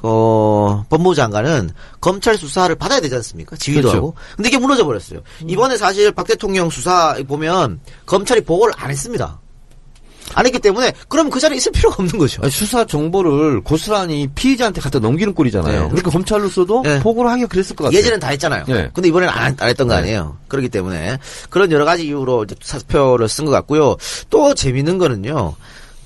[0.02, 3.56] 어, 법무부 장관은 검찰 수사를 받아야 되지 않습니까?
[3.56, 3.96] 지휘도 그렇죠.
[3.96, 4.14] 하고.
[4.36, 5.20] 근데 이게 무너져 버렸어요.
[5.46, 9.38] 이번에 사실 박 대통령 수사 보면 검찰이 보고를 안 했습니다.
[10.34, 12.40] 안 했기 때문에 그럼 그 자리에 있을 필요가 없는 거죠.
[12.42, 15.82] 아니, 수사 정보를 고스란히 피의자한테 갖다 넘기는 꼴이잖아요.
[15.82, 15.88] 네.
[15.88, 17.00] 그러니까 검찰로서도 네.
[17.00, 17.98] 보고를 하기가 그랬을 것 같아요.
[17.98, 18.64] 예전엔 다 했잖아요.
[18.66, 18.90] 네.
[18.94, 20.00] 근데 이번에는 안, 안 했던 거 네.
[20.00, 20.38] 아니에요.
[20.48, 21.18] 그렇기 때문에
[21.50, 23.96] 그런 여러 가지 이유로 사표를 쓴 것 같고요.
[24.30, 25.54] 또 재밌는 거는요.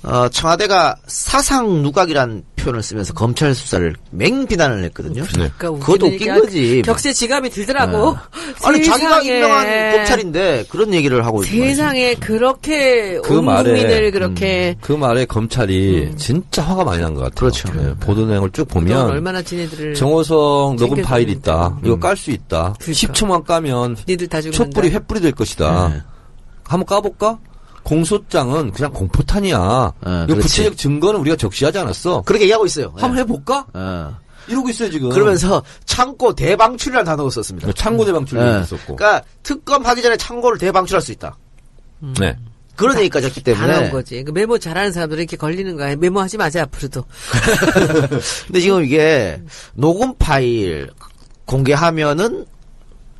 [0.03, 5.23] 어, 청와대가 사상 누각이란 표현을 쓰면서 검찰 수사를 맹비난을 했거든요.
[5.23, 5.29] 네.
[5.57, 6.27] 그러니까 그것도 웃긴.
[6.35, 6.81] 거지.
[6.83, 8.17] 격세 지감이 들더라고.
[8.63, 9.21] 아니 자기가.
[9.21, 11.67] 임명한 검찰인데 그런 얘기를 하고 있는.
[11.67, 17.35] 세상에 그렇게 그온 말에, 국민을 그렇게 그 말에 검찰이 진짜 화가 많이 난 것 같아요.
[17.35, 17.71] 그렇죠.
[17.73, 21.01] 네, 보도 내용을 쭉 보면 얼마나 지네들을 정호성 녹음.
[21.01, 21.79] 파일 있다.
[21.83, 22.73] 이거 깔 수 있다.
[22.79, 23.13] 그러니까.
[23.13, 24.63] 10초만 까면 니들 다 죽는다.
[24.81, 25.89] 촛불이 횃불이 될 것이다.
[25.93, 26.01] 네.
[26.65, 27.37] 한번 까볼까?
[27.87, 29.57] 공소장은 그냥 공포탄이야.
[29.57, 30.41] 어, 이거 그렇지.
[30.41, 32.21] 구체적 증거는 우리가 적시하지 않았어.
[32.23, 32.93] 그렇게 얘기하고 있어요.
[32.97, 33.01] 예.
[33.01, 33.65] 한번 해볼까?
[33.73, 34.17] 어.
[34.49, 35.09] 이러고 있어요 지금.
[35.09, 37.71] 그러면서 창고 대방출이라는 단어를 썼습니다.
[37.73, 38.61] 창고 대방출도 예.
[38.61, 38.97] 있었고.
[38.97, 41.37] 그러니까 특검 하기 전에 창고를 대방출할 수 있다.
[42.19, 42.35] 네.
[42.75, 43.89] 그런 얘기까지 했기 다 나온 때문에.
[43.89, 44.21] 거지.
[44.23, 45.95] 그 메모 잘하는 사람들은 이렇게 걸리는 거야.
[45.95, 47.05] 메모하지 마세요 앞으로도.
[48.47, 49.41] 근데 지금 이게
[49.75, 50.89] 녹음 파일
[51.45, 52.45] 공개하면은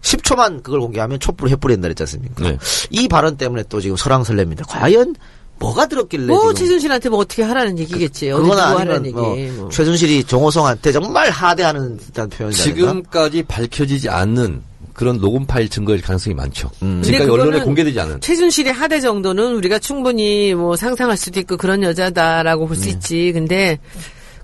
[0.08, 2.44] 10초만 그걸 공개하면 촛불 횃불이 된다 그랬지 않습니까?
[2.44, 2.58] 네.
[2.90, 4.66] 이 발언 때문에 또 지금 설왕설래입니다.
[4.66, 5.16] 과연
[5.60, 8.30] 뭐가 들었길래 뭐 지금 최순실한테 뭐 어떻게 하라는 얘기겠지.
[8.30, 9.52] 그 거나 누구 아니면 하라는 뭐 얘기.
[9.52, 9.70] 뭐.
[9.70, 12.64] 최순실이 정호성한테 정말 하대하는 듯한 표현이다.
[12.64, 14.62] 지금까지 밝혀지지 않는
[14.94, 16.72] 그런 녹음 파일 증거일 가능성이 많죠.
[16.82, 17.02] 음.
[17.04, 18.22] 지금까지 근데 언론에 공개되지 않은.
[18.22, 22.92] 최순실의 하대 정도는 우리가 충분히 뭐 상상할 수도 있고 그런 여자다라고 볼수 네.
[22.92, 23.32] 있지.
[23.34, 23.80] 근데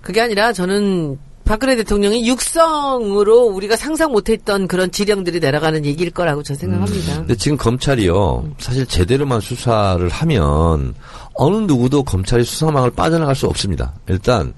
[0.02, 6.60] 그게 아니라 저는 박근혜 대통령이 육성으로 우리가 상상 못했던 그런 지령들이 내려가는 얘기일 거라고 저는
[6.60, 7.18] 생각합니다.
[7.18, 10.96] 근데 지금 검찰이요, 사실 제대로만 수사를 하면
[11.34, 13.94] 어느 누구도 검찰이 수사망을 빠져나갈 수 없습니다.
[14.08, 14.54] 일단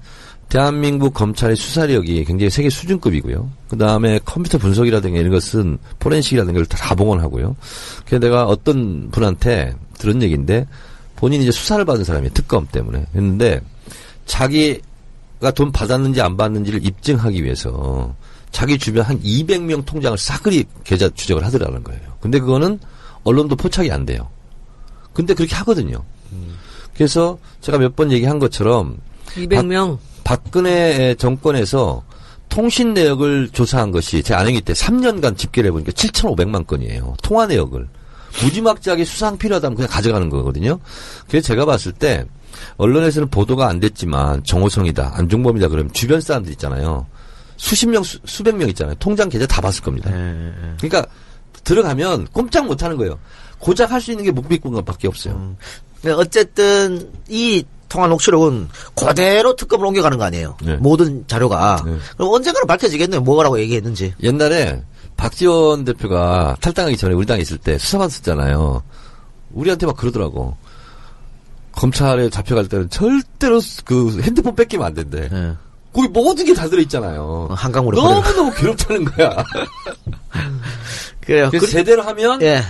[0.48, 3.50] 대한민국 검찰의 수사력이 굉장히 세계 수준급이고요.
[3.68, 7.56] 그 다음에 컴퓨터 분석이라든가 이런 것은 포렌식이라든가 걸다 복원하고요.
[8.04, 10.68] 그래서 내가 어떤 분한테 들은 얘기인데
[11.16, 12.32] 본인이 이제 수사를 받은 사람이에요.
[12.32, 13.06] 특검 때문에.
[13.14, 13.60] 했는데
[14.26, 14.85] 자기가
[15.54, 18.14] 돈 받았는지 안 받는지를 입증하기 위해서
[18.50, 22.00] 자기 주변 한 200명 통장을 싸그리 계좌 추적을 하더라는 거예요.
[22.20, 22.78] 근데 그거는
[23.24, 24.28] 언론도 포착이 안 돼요.
[25.12, 26.02] 근데 그렇게 하거든요.
[26.94, 28.98] 그래서 제가 몇 번 얘기한 것처럼
[29.34, 29.98] 200명.
[30.24, 32.02] 박 근혜 정권에서
[32.48, 37.14] 통신 내역을 조사한 것이 제 안행이 때 3년간 집계를 해보니까 7,500만 건이에요.
[37.22, 37.88] 통화 내역을.
[38.42, 40.78] 무지막지하게 수상 필요하다면 그냥 가져가는 거거든요.
[41.28, 42.24] 그래서 제가 봤을 때
[42.76, 47.06] 언론에서는 보도가 안 됐지만 정호성이다, 안중범이다 그러면 주변 사람들 있잖아요.
[47.56, 48.94] 수십 명, 수, 수백 명 있잖아요.
[48.98, 50.10] 통장 계좌 다 봤을 겁니다.
[50.10, 51.06] 예, 그러니까
[51.64, 53.18] 들어가면 꼼짝 못 하는 거예요.
[53.58, 55.56] 고작 할 수 있는 게 묵비공간밖에 없어요.
[56.02, 60.56] 근데 어쨌든 이 통화 녹취록은 그대로 특검을 옮겨가는 거 아니에요.
[60.62, 60.76] 네.
[60.76, 61.82] 모든 자료가.
[61.86, 61.96] 네.
[62.16, 63.20] 그럼 언젠가는 밝혀지겠네요.
[63.22, 64.12] 뭐라고 얘기했는지.
[64.22, 64.82] 옛날에
[65.16, 68.82] 박지원 대표가 탈당하기 전에 우리 당에 있을 때 수사받았잖아요.
[69.52, 70.56] 우리한테 막 그러더라고.
[71.76, 75.28] 검찰에 잡혀갈 때는 절대로 그 핸드폰 뺏기면 안 된대.
[75.32, 75.52] 예.
[75.92, 77.22] 거기 모든 게 다 들어있잖아요.
[77.50, 77.96] 어, 한강으로.
[77.96, 79.30] 너무너무 괴롭다는 거야.
[81.20, 81.48] 그래요.
[81.50, 82.62] 그래서 그, 제대로 하면 예.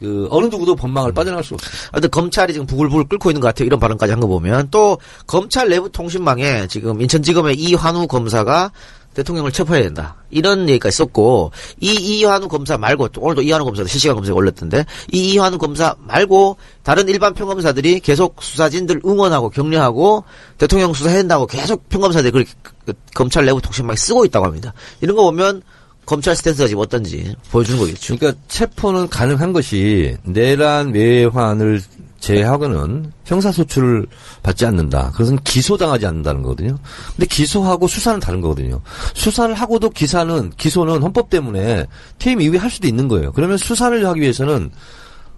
[0.00, 1.70] 그 어느 누구도 법망을 빠져나갈 수 없어요.
[1.92, 3.66] 하여튼 검찰이 지금 부글부글 끓고 있는 것 같아요.
[3.66, 4.68] 이런 발언까지 한 거 보면.
[4.70, 8.72] 또 검찰 내부 통신망에 지금 인천지검의 이환우 검사가
[9.14, 10.14] 대통령을 체포해야 된다.
[10.30, 15.32] 이런 얘기가 있었고, 이 이환우 검사 말고, 또 오늘도 이환우 검사도 실시간 검색에 올렸던데, 이
[15.32, 20.22] 이환우 검사 말고, 다른 일반 평검사들이 계속 수사진들 응원하고 격려하고,
[20.56, 22.52] 대통령 수사해야 된다고 계속 평검사들이 그렇게
[22.86, 24.72] 그 검찰 내부 통신망에 쓰고 있다고 합니다.
[25.00, 25.62] 이런 거 보면,
[26.08, 28.16] 검찰 스탠스가 지금 어떤지 보여주는 거겠죠.
[28.16, 31.82] 그러니까 체포는 가능한 것이 내란 외환을
[32.18, 34.06] 제외하고는 형사소출을
[34.42, 35.10] 받지 않는다.
[35.10, 36.78] 그것은 기소당하지 않는다는 거거든요.
[37.14, 38.80] 근데 기소하고 수사는 다른 거거든요.
[39.12, 41.84] 수사를 하고도 기사는 기소는 헌법 때문에
[42.18, 43.30] 퇴임 이후에 할 수도 있는 거예요.
[43.32, 44.70] 그러면 수사를 하기 위해서는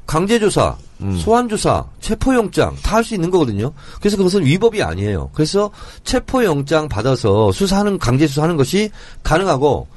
[0.06, 0.76] 강제조사,
[1.18, 3.72] 소환조사, 체포영장 다 할 수 있는 거거든요.
[3.98, 5.30] 그래서 그것은 위법이 아니에요.
[5.34, 5.70] 그래서
[6.04, 8.90] 체포영장 받아서 수사하는 강제수사하는 것이
[9.24, 9.88] 가능하고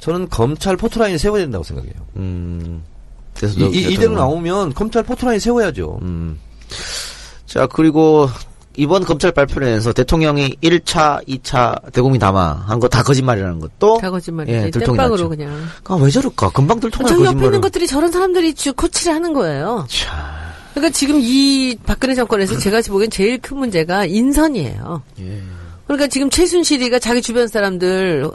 [0.00, 1.94] 저는 검찰 포토라인을 세워야 된다고 생각해요.
[2.16, 2.82] 음,
[3.34, 5.98] 돼서 이, 이, 이 대로 나오면 검찰 포트라인 세워야죠.
[6.02, 6.38] 음.
[7.46, 8.28] 자, 그리고
[8.76, 14.56] 이번 검찰 발표에서 대통령이 1차, 2차 대국민 담화 한 거 다 거짓말이라는 것도 다 거짓말이지.
[14.56, 15.28] 예, 들통이 땜빵으로.
[15.28, 15.52] 그냥.
[15.84, 16.50] 아, 왜 저럴까?
[16.50, 17.60] 금방 들통날 저기 옆에 있는.
[17.60, 19.86] 것들이 저런 사람들이 주 코치를 하는 거예요.
[20.74, 25.02] 그러니까 지금 이 박근혜 정권에서 제가 보기엔 제일 큰 문제가 인선이에요.
[25.20, 25.42] 예.
[25.86, 28.30] 그러니까 지금 최순실이가 자기 주변 사람들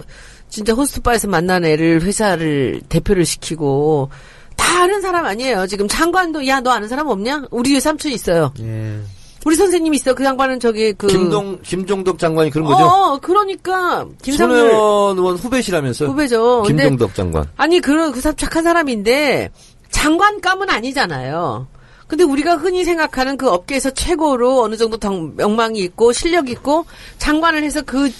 [0.49, 4.10] 진짜 호스트바에서 만난 애를 회사를 대표를 시키고
[4.55, 5.67] 다 아는 사람 아니에요.
[5.67, 7.45] 지금 장관도 야 너 아는 사람 없냐?
[7.51, 8.53] 우리 삼촌 있어요.
[8.62, 8.99] 예.
[9.45, 10.13] 우리 선생님 있어.
[10.15, 12.84] 그 양반은 저기 그 김동 김종덕 장관이 그런 거죠.
[12.86, 16.10] 어, 그러니까 김상률 손혜원 의원 후배시라면서요.
[16.10, 16.63] 후배죠.
[16.65, 17.45] 근데 김종덕 장관.
[17.58, 19.49] 아니 그런 그 사람 착한 사람인데
[19.91, 21.67] 장관감은 아니잖아요.
[22.08, 26.86] 근데 우리가 흔히 생각하는 그 업계에서 최고로 어느 정도 당- 명망이 있고 실력 있고
[27.17, 28.12] 장관을 해서 그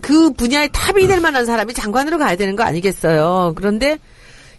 [0.00, 3.54] 그 분야의 탑이 될 만한 사람이 장관으로 가야 되는 거 아니겠어요.
[3.56, 3.98] 그런데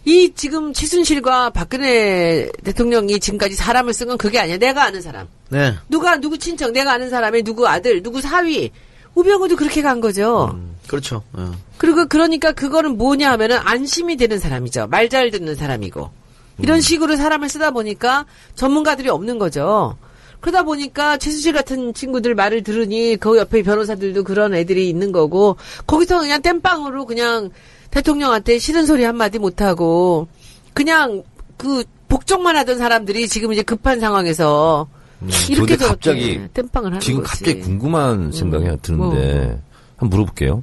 [0.04, 4.56] 이 지금 최순실과 박근혜 대통령이 지금까지 사람을 쓴 건 그게 아니야.
[4.56, 5.26] 내가 아는 사람.
[5.50, 5.74] 네.
[5.88, 8.70] 누가 누구 친척, 내가 아는 사람의 누구 아들, 누구 사위.
[9.14, 10.58] 우병우도 그렇게 간 거죠.
[10.86, 11.22] 그렇죠.
[11.38, 11.42] 예.
[11.76, 14.86] 그리고 그러니까 그거는 뭐냐 하면은 안심이 되는 사람이죠.
[14.86, 16.10] 말 잘 듣는 사람이고.
[16.60, 19.96] 이런 식으로 사람을 쓰다 보니까 전문가들이 없는 거죠.
[20.40, 26.20] 그러다 보니까 최수실 같은 친구들 말을 들으니 그 옆에 변호사들도 그런 애들이 있는 거고 거기서
[26.20, 27.50] 그냥 땜빵으로 그냥
[27.90, 30.28] 대통령한테 싫은 소리 한마디 못하고
[30.74, 31.24] 그냥
[31.56, 34.88] 그 복종만 하던 사람들이 지금 이제 급한 상황에서
[35.48, 37.30] 이렇게 근데 저렇게 갑자기 땜빵을 하는 지금 거지.
[37.30, 38.78] 갑자기 궁금한 생각이 뭐.
[38.80, 39.60] 드는데
[39.96, 40.62] 한번 물어볼게요.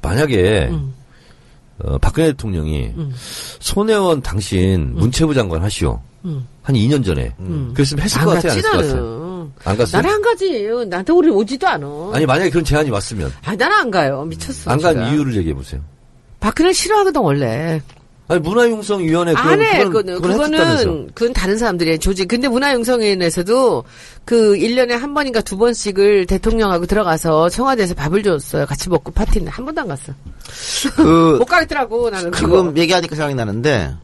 [0.00, 0.94] 만약에 음.
[1.80, 2.92] 어, 박근혜 대통령이
[3.58, 6.00] 손혜원 당신 문체부 장관 하시오.
[6.28, 6.46] 음.
[6.62, 7.34] 한 2년 전에.
[7.74, 8.94] 그랬으면 했을 안것 같아요, 안 했을 것 같아요?
[8.94, 9.28] 나는.
[9.64, 10.02] 안 갔어요?
[10.02, 10.68] 나는 안 가지.
[10.88, 12.10] 나한테 우리 오지도 않아.
[12.14, 14.24] 아니 만약에 그런 제안이 왔으면 아, 나는 안 가요.
[14.24, 14.70] 미쳤어.
[14.70, 15.12] 안 간.
[15.12, 15.80] 이유를 얘기해 보세요.
[16.40, 17.80] 박근혜 싫어하거든 원래.
[18.30, 19.84] 아니 문화융성위원회 그건 안 해.
[19.84, 20.84] 그건, 그거는 그건 했었다면서.
[20.84, 22.28] 그거는 그건 다른 사람들의 조직.
[22.28, 23.84] 근데 문화융성위원회에서도
[24.26, 28.66] 그 1년에 한 번인가 두 번씩을 대통령하고 들어가서 청와대에서 밥을 줬어요.
[28.66, 30.12] 같이 먹고 파티는 한 번도 안 갔어.
[30.94, 32.58] 그 못 가겠더라고 나는 그거.
[32.58, 33.94] 지금 얘기하니까 생각이 나는데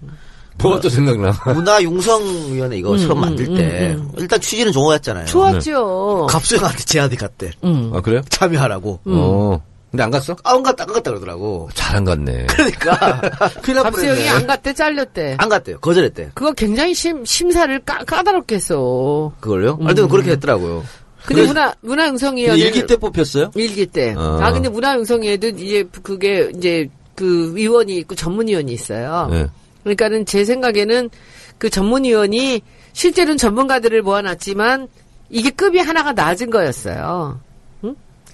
[0.59, 1.33] 뭐가 또 생각나?
[1.45, 5.27] 문화융성위원회 이거 처음 만들 때 일단 취지는 좋았잖아요.
[5.27, 6.27] 좋았죠.
[6.31, 7.51] 갑수형한테 제안이 갔대.
[7.65, 7.91] 음.
[7.95, 8.23] 아 그래요?
[8.29, 9.01] 참여하라고.
[9.05, 9.61] 어.
[9.91, 10.35] 근데 안 갔어?
[10.43, 11.69] 아, 안 갔다, 안 갔다 그러더라고.
[11.75, 12.47] 잘 안 갔네.
[12.49, 13.21] 그러니까.
[13.63, 14.29] 큰일 날 갑수형이 뻔했네.
[14.29, 15.37] 안 갔대 잘렸대.
[15.39, 15.79] 안 갔대요.
[15.81, 16.31] 거절했대.
[16.35, 19.33] 그거 굉장히 심, 심사를 까, 까다롭게 했어.
[19.39, 19.79] 그걸요?
[19.83, 20.83] 하여튼 그렇게 했더라고요.
[21.27, 22.61] 근데 그래- 문화, 문화융성위원회.
[22.61, 23.53] 일기 때 뽑혔어요?
[23.55, 24.15] 일기 때.
[24.17, 24.39] 어.
[24.43, 29.29] 아, 근데 문화융성위에도 이제 그게 이제 그 위원이 있고 전문위원이 있어요.
[29.31, 29.47] 네.
[29.85, 31.11] 그러니까는 제 생각에는
[31.59, 34.89] 그 전문위원이 실제로는 전문가들을 모아놨지만
[35.31, 37.41] 이게 급이 하나가 낮은 거였어요.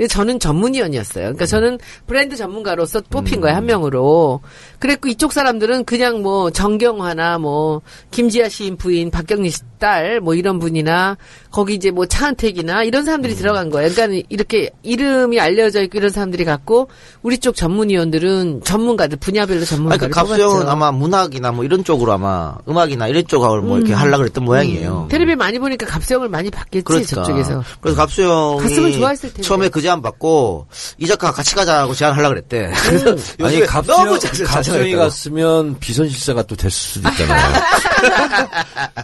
[0.09, 1.25] 저는 전문위원이었어요.
[1.25, 4.41] 그러니까 저는 브랜드 전문가로서 뽑힌 거예요, 한 명으로.
[4.79, 10.59] 그랬고 이쪽 사람들은 그냥 뭐 정경화나 뭐 김지아 시인 부인 박경리 씨 딸 뭐 이런
[10.59, 11.17] 분이나
[11.51, 13.91] 거기 이제 뭐 차은택이나 이런 사람들이 들어간 거예요.
[13.91, 16.89] 그러니까 이렇게 이름이 알려져 있고 이런 사람들이 갖고
[17.23, 20.69] 우리 쪽 전문위원들은 전문가들 분야별로 아니, 전문가를 그 갑수형은.
[20.69, 25.09] 아마 문학이나 뭐 이런 쪽으로 아마 음악이나 이런 쪽을 뭐 이렇게 하려고 그랬던 모양이에요.
[25.11, 27.09] 텔레비 많이 보니까 갑수형을 많이 받겠지 그러니까.
[27.09, 27.65] 저쪽에서.
[27.81, 29.43] 그래서 갑수형이 갔으면 좋아했을 텐데.
[29.43, 30.67] 처음에 그 제안 받고
[30.99, 32.71] 이 작가 같이 가자고 제안하려고 그랬대.
[32.87, 34.97] 그래서 아니 갑수형이 자세하겠다고.
[35.03, 37.53] 갔으면 비선실세가 또 됐을 수도 있잖아요.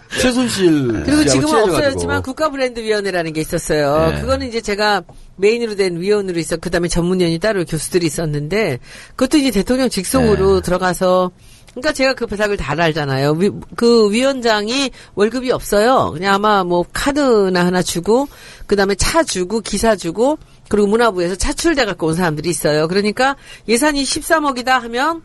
[0.21, 1.63] 최순실 그리고 지금은.
[1.63, 4.11] 없어졌지만 국가브랜드위원회라는 게 있었어요.
[4.11, 4.21] 네.
[4.21, 5.03] 그거는 이제 제가
[5.35, 8.79] 메인으로 된 위원으로 있어 그 다음에 전문위원이 따로 교수들이 있었는데
[9.15, 10.61] 그것도 이제 대통령 직속으로 네.
[10.61, 11.31] 들어가서
[11.79, 13.31] 그러니까 제가 그 배삭을 다 알잖아요.
[13.33, 16.11] 위- 그 위원장이 월급이 없어요.
[16.11, 18.27] 그냥 아마 뭐 카드나 하나 주고
[18.65, 22.87] 그다음에 차 주고 기사 주고 그리고 문화부에서 차출돼 갖고 온 사람들이 있어요.
[22.87, 23.35] 그러니까
[23.67, 25.21] 예산이 13억이다 하면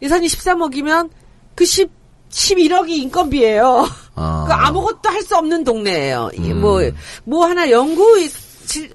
[0.00, 1.10] 예산이 13억이면
[1.56, 1.90] 그 10,
[2.30, 3.88] 11억이 인건비예요.
[4.14, 4.44] 아.
[4.48, 6.30] 그 아무것도 할 수 없는 동네예요.
[6.34, 6.60] 이게 음.
[6.60, 6.80] 뭐,
[7.24, 8.49] 뭐 하나 연구 실- 뭐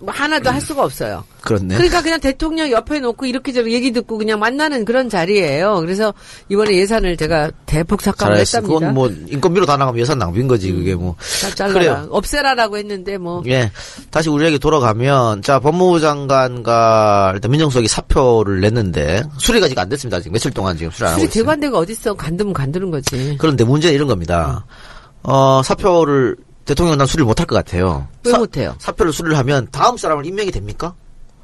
[0.07, 1.23] 하나도 할 수가 없어요.
[1.41, 1.75] 그렇네.
[1.75, 5.79] 그러니까 그냥 대통령 옆에 놓고 이렇게 저렇게 얘기 듣고 그냥 만나는 그런 자리예요.
[5.81, 6.13] 그래서
[6.49, 8.37] 이번에 예산을 제가 대폭 삭감을.
[8.39, 8.73] 했답니다.
[8.73, 11.15] 그건 뭐 인건비로 다 나가면 예산 낭비인 거지 그게 뭐.
[11.41, 11.73] 다 잘라라.
[11.73, 12.07] 그래요.
[12.09, 13.43] 없애라라고 했는데 뭐.
[13.47, 13.71] 예.
[14.11, 20.17] 다시 우리에게 돌아가면, 자, 법무부 장관과 일단 민정수석이 사표를 냈는데, 수리가 아직 안 됐습니다.
[20.17, 21.51] 아직 며칠 동안 지금 수리 안 하고 수리 있어요.
[21.51, 22.13] 안 되고 어딨어.
[22.15, 23.35] 간두면 간두는 거지.
[23.39, 24.65] 그런데 문제는 이런 겁니다.
[25.23, 28.07] 어, 사표를, 대통령은 난 수리를 못할 것 같아요.
[28.23, 28.75] 왜 사- 못해요?
[28.79, 30.93] 사표를 수리를 하면 다음 사람을 임명이 됩니까?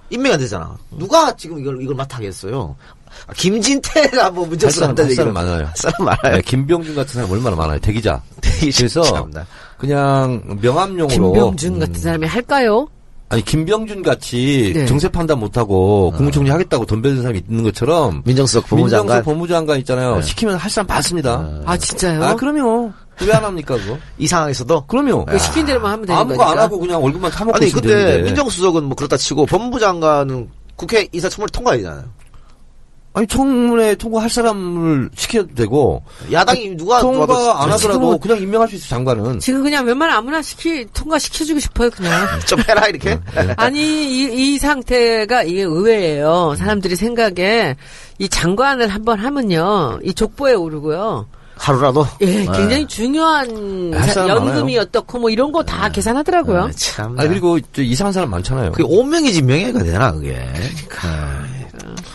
[0.10, 0.78] 임명이 안 되잖아.
[0.98, 2.76] 누가 지금 이걸, 이걸 맡아겠어요?
[3.28, 5.66] 아, 김진태가 뭐 문제 할 사람, 한다는 할 사람 얘기를- 많아요.
[5.68, 6.36] 할 사람 많아요.
[6.38, 7.80] 네, 김병준 같은 사람 얼마나 많아요.
[7.80, 8.22] 대기자.
[8.42, 9.28] 대기자, 그래서.
[9.78, 12.88] 그냥 명함용으로 김병준 같은 사람이 할까요?
[13.30, 14.86] 아니 김병준 같이 네.
[14.86, 19.08] 정세 판단 못하고 국무총리 하겠다고 돈 베는 사람이 있는 것처럼 민정수석 법무장관.
[19.18, 20.18] 민정수 법무장관 있잖아요.
[20.18, 20.22] 네.
[20.22, 21.62] 시키면 할 사람 많습니다.
[21.66, 22.22] 아 진짜요?
[22.24, 22.92] 아 그럼요.
[23.26, 23.98] 왜 안 합니까 그거?
[24.18, 25.26] 이 상황에서도 그럼요.
[25.26, 26.52] 그 시킨 대로만 하면 되는 아무거 거니까.
[26.52, 28.24] 안 하고 그냥 월급만 타먹고 아니 근데 되는데.
[28.24, 32.06] 민정수석은 뭐 그렇다 치고 법무장관은 국회 인사청문회 통과되잖아요.
[33.14, 38.88] 아니 청문회 통과할 사람을 시켜도 되고 야당이 누가 통과 안 하더라도 그냥 임명할 수 있어
[38.88, 39.40] 장관은.
[39.40, 42.26] 지금 그냥 웬만한 아무나 시키 통과 시켜주고 싶어요 그냥.
[42.48, 43.20] 좀 해라 이렇게.
[43.58, 46.56] 아니 이, 이 상태가 이게 의외예요.
[46.58, 47.76] 사람들이 생각에
[48.18, 51.28] 이 장관을 한번 하면요 이 족보에 오르고요.
[51.56, 52.06] 하루라도.
[52.22, 52.46] 예, 네.
[52.46, 54.82] 굉장히 중요한 할 사람 연금이 많아요.
[54.82, 56.64] 어떻고 뭐 이런 거 다 계산하더라고요.
[56.64, 57.18] 아, 참.
[57.20, 58.72] 아 그리고 저 이상한 사람 많잖아요.
[58.72, 60.38] 그게 오명이지 명예가 되나 그게.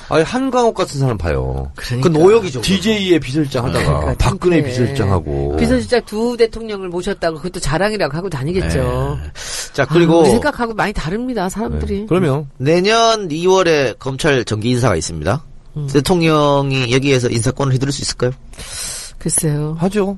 [0.09, 1.70] 아니 한강옥 같은 사람 봐요.
[1.75, 2.61] 그 노역이죠.
[2.61, 4.62] DJ의 비서실장 하다가 그러니까 박근혜.
[4.62, 9.18] 비서실장하고 비서실장 두 대통령을 모셨다고 그것도 자랑이라고 하고 다니겠죠.
[9.72, 12.01] 자 아, 그리고 우리 생각하고 많이 다릅니다 사람들이.
[12.01, 12.07] 네.
[12.09, 15.42] 그러면 내년 2월에 검찰 정기 인사가 있습니다.
[15.77, 15.88] 음.
[15.92, 18.31] 대통령이 여기에서 인사권을 휘두를 수 있을까요?
[19.27, 19.77] 글쎄요.
[19.81, 20.17] 하죠.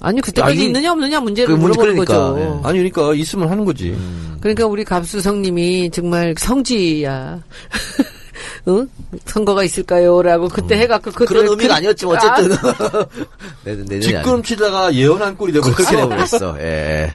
[0.00, 2.40] 아니 그때까지 아니, 있느냐 없느냐 문제를 그 물어보는 그러니까, 거죠.
[2.40, 2.68] 예.
[2.68, 3.96] 아니 그러니까 있으면 하는 거지.
[4.40, 7.42] 그러니까 우리 갑수성님이 정말 성지야.
[8.68, 8.88] 응?
[9.26, 11.26] 선거가 있을까요?라고 그때 해갖고 그 음.
[11.26, 12.56] 그런 의미가 아니었지만 어쨌든
[13.64, 16.56] 내년 내년이 뒷걸음치다가 예언한 꼴이 되고 그렇게 되버렸어.
[16.60, 17.12] 예.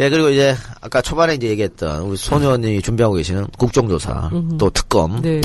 [0.00, 5.20] 예, 그리고 이제, 아까 초반에 이제 얘기했던, 우리 소년이 준비하고 계시는 국정조사, 또 특검.
[5.22, 5.40] 네.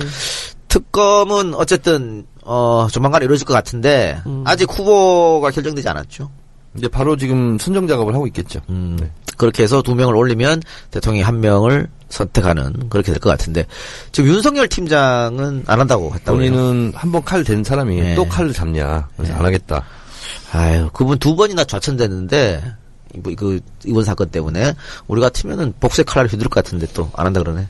[0.69, 4.43] 특검은 어쨌든, 어, 조만간 이루어질 것 같은데, 음.
[4.47, 6.29] 아직 후보가 결정되지 않았죠.
[6.77, 8.61] 이제 바로 지금 선정 작업을 하고 있겠죠.
[8.69, 8.97] 음,
[9.37, 13.65] 그렇게 해서 두 명을 올리면 대통령이 한 명을 선택하는 그렇게 될 것 같은데
[14.11, 16.37] 지금 윤석열 팀장은 안 한다고 했다고.
[16.37, 18.15] 본인은 한 번칼댄 사람이 네.
[18.15, 19.07] 또 칼을 잡냐.
[19.17, 19.83] 그래서 안 하겠다.
[20.51, 22.63] 아유 그분 두 번이나 좌천됐는데
[23.15, 24.73] 이- 그 이번 사건 때문에
[25.07, 27.67] 우리 같으면은 복수의 칼날을 휘두를 것 같은데 또 안 한다 그러네.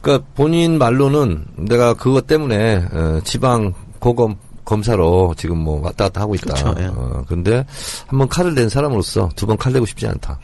[0.00, 6.34] 그러니까 본인 말로는 내가 그것 때문에 어, 지방 고검 검사로 지금 뭐 왔다 갔다 하고
[6.36, 6.54] 있다.
[6.54, 6.86] 그렇죠, 예.
[6.86, 7.66] 어, 근데
[8.06, 10.38] 한번 칼을 댄 사람으로서 두 번 칼 내고 싶지 않다.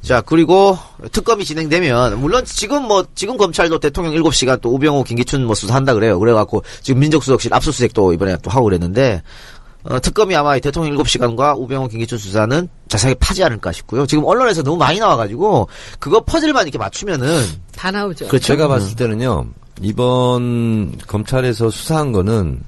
[0.00, 0.78] 자 그리고
[1.12, 6.18] 특검이 진행되면 물론 지금 뭐 지금 검찰도 대통령 7시간 또 우병우 김기춘 뭐 수사한다 그래요.
[6.18, 9.22] 그래 갖고 지금 민정수석실 압수수색도 이번에 또 하고 그랬는데
[9.88, 14.06] 어, 특검이 아마 이 대통령 7시간과 우병우 김기춘 수사는 자세하게 파지 않을까 싶고요.
[14.06, 15.68] 지금 언론에서 너무 많이 나와가지고
[15.98, 17.44] 그거 퍼즐만 이렇게 맞추면은
[17.74, 18.28] 다 나오죠.
[18.28, 18.46] 그렇죠.
[18.46, 19.46] 제가 봤을 때는요
[19.82, 22.60] 이번 검찰에서 수사한 거는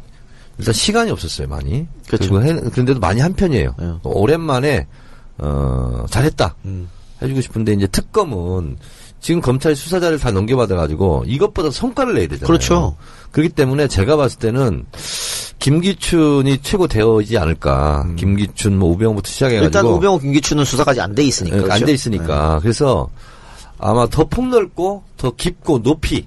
[0.58, 1.86] 일단 시간이 없었어요 많이.
[2.06, 2.34] 그렇죠.
[2.34, 3.74] 그런데도 많이 한 편이에요.
[3.78, 3.92] 네.
[4.04, 4.86] 오랜만에
[5.38, 6.88] 어 잘했다 음.
[7.22, 8.76] 해주고 싶은데 이제 특검은
[9.20, 12.46] 지금 검찰 수사자를 다 넘겨받아가지고 이것보다 성과를 내야 되잖아요.
[12.46, 12.96] 그렇죠.
[13.32, 14.86] 그렇기 때문에 제가 봤을 때는
[15.68, 18.06] 김기춘이 최고 되어있지 않을까.
[18.16, 21.56] 김기춘, 뭐 우병우부터 시작해가지고 일단 우병우 김기춘은 수사까지 안 돼 있으니까.
[21.56, 21.86] 안 그렇죠?
[21.86, 22.58] 돼 있으니까.
[22.62, 23.08] 그래서
[23.78, 26.26] 아마 더 폭넓고 더 깊고 높이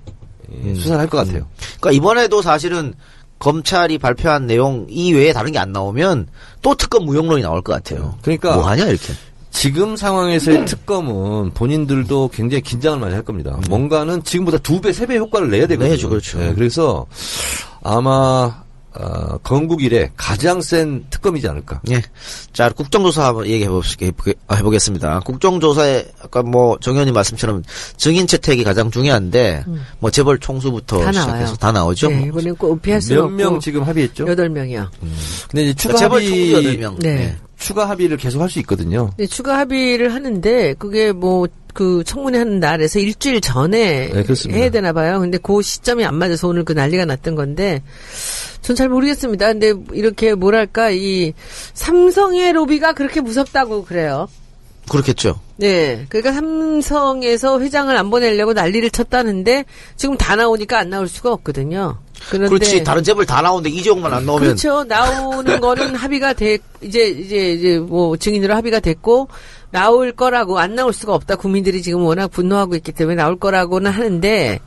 [0.64, 1.48] 예, 수사를 할 것 같아요.
[1.80, 2.94] 그러니까 이번에도 사실은
[3.40, 6.28] 검찰이 발표한 내용 이외에 다른 게 안 나오면
[6.62, 8.16] 또 특검 무용론이 나올 것 같아요.
[8.22, 9.14] 그러니까 뭐 하냐 이렇게.
[9.50, 13.60] 지금 상황에서의 특검은 본인들도 굉장히 긴장을 많이 할 겁니다.
[13.70, 15.90] 뭔가는 지금보다 두 배, 세 배 효과를 내야 되거든요.
[15.90, 16.38] 내야죠, 그렇죠.
[16.40, 17.06] 네, 그래서
[17.84, 18.61] 아마
[18.94, 21.82] 어, 건국 이래 가장 센 특검이지 않을까.
[21.90, 22.02] 예.
[22.52, 27.64] 자, 국정조사 한번 얘기해 보겠, 습니다 국정조사에 아까 뭐 정현이 말씀처럼
[27.96, 29.64] 증인 채택이 가장 중요한데
[30.00, 31.56] 뭐 재벌 총수부터 다 시작해서 나와요.
[31.60, 32.10] 다 나오죠.
[32.10, 32.28] 네, 뭐.
[32.28, 34.28] 이번엔 꼭 피할 수몇 없고 명 지금 합의했죠?
[34.28, 34.90] 여덟 명이요.
[35.50, 37.02] 근데 이제 추가 그러니까 재벌 총수 합의 8명.
[37.02, 37.38] 네.
[37.62, 39.12] 추가 합의를 계속 할 수 있거든요.
[39.18, 44.24] 네, 추가 합의를 하는데 그게 뭐 그 청문회 하는 날에서 일주일 전에 네.
[44.52, 45.20] 해야 되나 봐요.
[45.20, 47.82] 근데 그 시점이 안 맞아서 오늘 그 난리가 났던 건데
[48.62, 49.48] 전 잘 모르겠습니다.
[49.48, 51.34] 근데 이렇게 뭐랄까 이
[51.74, 54.28] 삼성의 로비가 그렇게 무섭다고 그래요.
[54.90, 55.40] 그렇겠죠.
[55.58, 56.06] 네.
[56.10, 62.00] 그러니까 삼성에서 회장을 안 보내려고 난리를 쳤다는데 지금 다 나오니까 안 나올 수가 없거든요.
[62.30, 62.84] 그런데 그렇지.
[62.84, 64.84] 다른 재벌 다 나오는데 이재용만 안 나오면 그렇죠.
[64.84, 69.28] 나오는 거는 합의가 돼 이제 이제 이제 뭐 증인으로 합의가 됐고
[69.72, 71.36] 나올 거라고 안 나올 수가 없다.
[71.38, 74.60] 국민들이 지금 워낙 분노하고 있기 때문에 나올 거라고는 하는데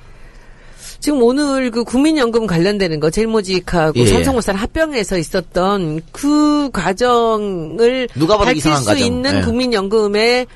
[1.00, 4.06] 지금 오늘 그 국민연금 관련되는 거 제일모직하고 예.
[4.06, 9.06] 삼성물산 합병해서 있었던 그 과정을 누가 봐도 밝힐 이상한 수 과정.
[9.06, 9.40] 있는 예.
[9.42, 10.46] 국민연금에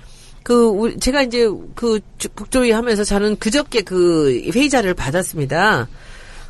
[0.43, 5.87] 그 제가 이제 그 주- 국조위 하면서 저는 그저께 그 회의 자료를 받았습니다.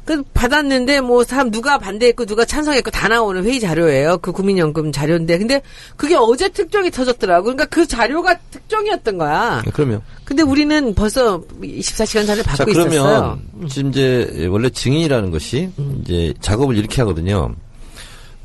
[0.08, 4.16] 그 받았는데 뭐 사람 누가 반대했고 누가 찬성했고 다 나오는 회의 자료예요.
[4.22, 5.60] 그 국민연금 자료인데 근데
[5.98, 7.44] 그게 어제 특종이 터졌더라고.
[7.44, 9.60] 그러니까 그 자료가 특종이었던 거야.
[9.66, 13.38] 네, 그러면 근데 우리는 벌써 24시간 전에 자 받고 그러면 있었어요.
[13.68, 16.00] 지금 이제 원래 증인이라는 것이 음.
[16.02, 17.54] 이제 작업을 이렇게 하거든요.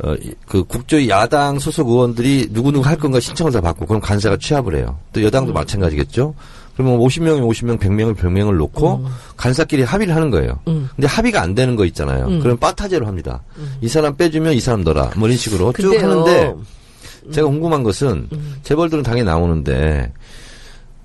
[0.04, 4.36] 어, 이- 그 국조위 야당 소속 의원들이 누구누구 할 건가 신청을 다 받고 그럼 간사가
[4.36, 5.00] 취합을 해요.
[5.14, 5.54] 또 여당도 음.
[5.54, 6.36] 마찬가지겠죠.
[6.76, 9.06] 그러면 50명이 50명, 100명을 100명을 놓고
[9.38, 10.60] 간사끼리 합의를 하는 거예요.
[10.68, 10.90] 음.
[10.96, 12.26] 근데 합의가 안 되는 거 있잖아요.
[12.28, 12.40] 음.
[12.40, 13.44] 그럼 빠타제로 합니다.
[13.82, 15.12] 이 사람 빼주면 이 사람 넣어라.
[15.16, 16.10] 뭐 이런 식으로 쭉 근데요.
[16.10, 16.54] 하는데
[17.32, 18.28] 제가 궁금한 것은
[18.64, 20.12] 재벌들은 당연히 나오는데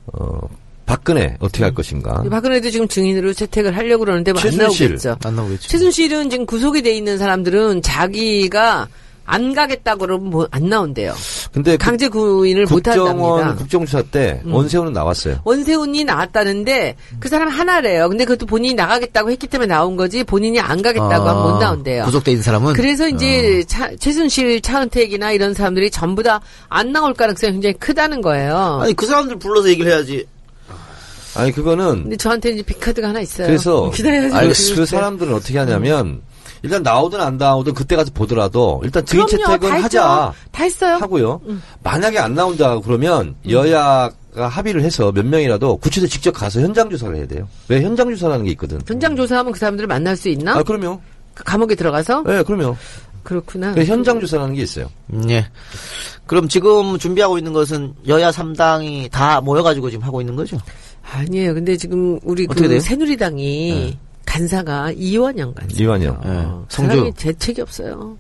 [0.07, 0.39] 어
[0.87, 2.23] 박근혜 어떻게 할 것인가?
[2.31, 4.89] 박근혜도 지금 증인으로 채택을 하려고 그러는데 최순실.
[4.89, 5.17] 나오겠죠.
[5.23, 5.69] 안 나오겠지.
[5.69, 8.89] 최순실은 지금 구속이 돼 있는 사람들은 자기가
[9.31, 11.15] 안 가겠다고 그러면 뭐 안 나온대요.
[11.53, 13.55] 근데 그 강제 구인을 못 한답니다.
[13.57, 14.55] 국정조사 때 음.
[14.55, 15.41] 원세훈은 나왔어요.
[15.45, 18.09] 원세훈이 나왔다는데 그 사람 하나래요.
[18.09, 22.03] 근데 그것도 본인이 나가겠다고 했기 때문에 나온 거지 본인이 안 가겠다고 하면 못 나온대요.
[22.03, 27.13] 아, 구속돼 있는 사람은 그래서 이제 차- 최순실, 차은택이나 이런 사람들이 전부 다 안 나올
[27.15, 28.81] 가능성이 굉장히 크다는 거예요.
[28.83, 30.27] 아니 그 사람들 불러서 얘기를 해야지.
[31.35, 33.47] 아니 그거는 근데 저한테 이제 빅카드가 하나 있어요.
[33.47, 34.35] 그래서 기다려야지.
[34.35, 36.23] 아니, 그 사람들은 어떻게 하냐면
[36.63, 40.33] 일단 나오든 안 나오든 그때 가서 보더라도 일단 증인 채택은 다 하자.
[40.51, 40.97] 다 했어요.
[40.97, 41.41] 하고요.
[41.47, 41.63] 음.
[41.83, 47.27] 만약에 안 나온다 그러면 여야가 합의를 해서 몇 명이라도 구치소에 직접 가서 현장 조사를 해야
[47.27, 47.49] 돼요.
[47.69, 48.81] 왜 현장 조사라는 게 있거든.
[48.87, 50.57] 현장 조사하면 그 사람들을 만날 수 있나?
[50.57, 51.01] 아 그럼요.
[51.35, 52.23] 그 감옥에 들어가서?
[52.27, 52.77] 네, 그럼요.
[53.23, 53.75] 그렇구나.
[53.75, 54.91] 그 현장 조사라는 게 있어요.
[55.13, 55.47] 음, 예.
[56.27, 60.59] 그럼 지금 준비하고 있는 것은 여야 3당이 다 모여가지고 지금 하고 있는 거죠?
[61.03, 61.55] 아니에요.
[61.55, 62.81] 근데 지금 우리 어떻게 그?
[62.81, 63.99] 새누리당이
[64.29, 65.75] 간사가 이완영 간사.
[65.83, 66.21] 이완영.
[66.25, 66.29] 예.
[66.29, 66.91] 어, 성주.
[66.93, 68.19] 사람이 재책이 없어요.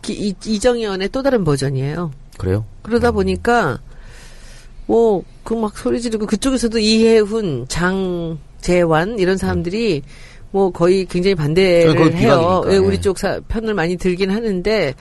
[0.00, 2.12] 기- 이, 이정희원의 또 다른 버전이에요.
[2.38, 2.64] 그래요?
[2.82, 3.78] 그러다 보니까
[4.86, 10.02] 뭐 그 막 소리 지르고 그쪽에서도 이해훈, 장재환 이런 사람들이
[10.50, 12.62] 뭐 거의 굉장히 반대를 해요.
[12.68, 12.76] 예, 예.
[12.76, 14.94] 우리 쪽 사- 편을 많이 들긴 하는데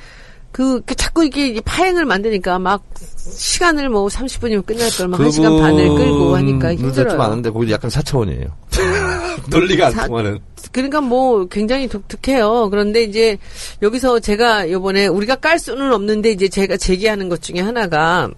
[0.53, 6.35] 그, 그 자꾸 이게 파행을 만드니까 막 시간을 뭐 30분이면 끝날 걸막 1시간 반을 끌고
[6.37, 7.21] 하니까 좀 힘들어요.
[7.21, 8.47] 아는데 거기 약간 사차원이에요.
[9.49, 10.39] 논리가 안 사- 통하는.
[10.71, 12.69] 그러니까 뭐 굉장히 독특해요.
[12.69, 13.37] 그런데 이제
[13.81, 18.29] 여기서 제가 요번에 우리가 깔 수는 없는데 이제 제가 제기하는 것 중에 하나가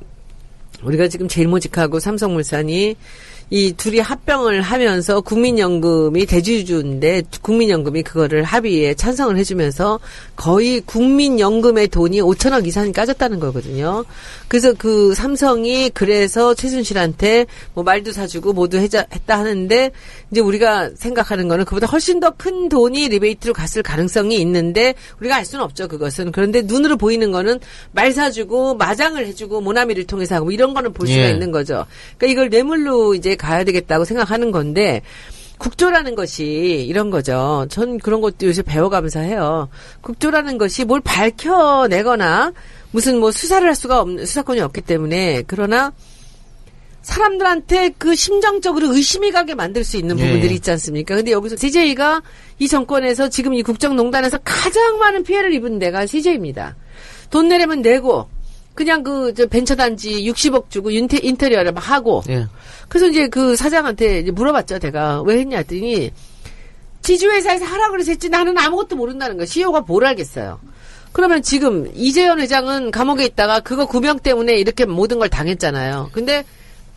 [0.83, 2.95] 우리가 지금 제일모직하고 삼성물산이
[3.51, 9.99] 이 둘이 합병을 하면서 국민연금이 대주주인데 국민연금이 그거를 합의에 찬성을 해주면서
[10.35, 14.05] 거의 국민연금의 돈이 5천억 이상이 까졌다는 거거든요.
[14.47, 19.91] 그래서 그 삼성이 그래서 최순실한테 뭐 말도 사주고 모두 해자, 했다 하는데
[20.31, 25.45] 이제 우리가 생각하는 거는 그보다 훨씬 더 큰 돈이 리베이트로 갔을 가능성이 있는데 우리가 알
[25.45, 27.59] 수는 없죠 그것은 그런데 눈으로 보이는 거는
[27.91, 31.31] 말 사주고 마장을 해주고 모나미를 통해서 하고 뭐 이런 거는 볼 수가 예.
[31.31, 31.85] 있는 거죠.
[32.17, 35.01] 그러니까 이걸 뇌물로 이제 가야 되겠다고 생각하는 건데
[35.57, 37.65] 국조라는 것이 이런 거죠.
[37.69, 39.69] 전 그런 것도 요새 배워가면서 해요.
[40.01, 42.53] 국조라는 것이 뭘 밝혀내거나
[42.91, 45.91] 무슨 뭐 수사를 할 수가 없는 수사권이 없기 때문에 그러나
[47.01, 50.25] 사람들한테 그 심정적으로 의심이 가게 만들 수 있는 예.
[50.25, 51.15] 부분들이 있지 않습니까?
[51.15, 52.21] 근데 여기서 CJ가
[52.59, 56.75] 이 정권에서 지금 이 국정농단에서 가장 많은 피해를 입은 데가 CJ입니다.
[57.29, 58.27] 돈 내려면 내고
[58.79, 62.47] 그냥 그저 벤처단지 60억 주고 인테, 인테리어를 막 하고 예.
[62.87, 64.79] 그래서 이제 그 사장한테 이제 물어봤죠.
[64.79, 66.13] 내가 왜 했냐 했더니
[67.01, 69.45] 지주회사에서 하라 그래서 했지 나는 아무것도 모른다는 거야.
[69.45, 70.61] CEO가 뭘 알겠어요.
[71.11, 76.11] 그러면 지금 이재현 회장은 감옥에 있다가 그거 구명 때문에 이렇게 모든 걸 당했잖아요.
[76.13, 76.45] 근데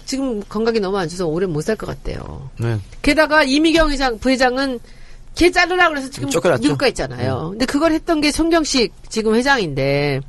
[0.06, 2.48] 지금 건강이 너무 안 좋아서 오래 못 살 것 같대요.
[2.60, 2.78] 네.
[3.02, 4.78] 게다가 이미경 회장, 부회장은
[5.34, 6.62] 걔 자르라 그래서 지금 쫓겨났죠.
[6.62, 7.48] 미국 가 있잖아요.
[7.50, 10.20] 근데 그걸 했던 게 송경식 지금 회장인데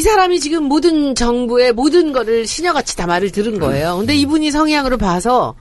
[0.00, 3.98] 이 사람이 지금 모든 정부의 모든 거를 시녀같이 다 말을 들은 거예요.
[3.98, 5.54] 근데 이분이 성향으로 봐서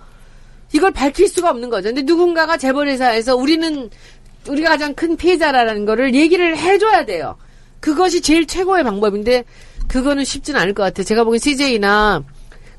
[0.71, 1.89] 이걸 밝힐 수가 없는 거죠.
[1.89, 3.89] 근데 누군가가 재벌회사에서 우리는
[4.47, 7.35] 우리가 가장 큰 피해자라는 거를 얘기를 해줘야 돼요.
[7.81, 9.43] 그것이 제일 최고의 방법인데
[9.89, 11.03] 그거는 쉽지는 않을 것 같아요.
[11.03, 12.23] 제가 보기엔 CJ나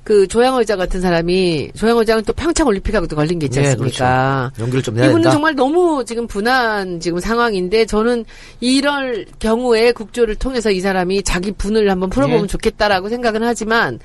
[0.03, 4.51] 그 조양호 의장 같은 사람이 조양호 의장은 또 평창 올림픽하고도 걸린 게 있지 예, 않습니까?
[4.55, 4.63] 그렇죠.
[4.63, 5.31] 연기를 좀 해야 이분은 된다.
[5.33, 8.25] 정말 너무 지금 분한 지금 상황인데 저는
[8.61, 12.47] 이럴 경우에 국조를 통해서 이 사람이 자기 분을 한번 풀어보면 예.
[12.47, 13.99] 좋겠다라고 생각은 하지만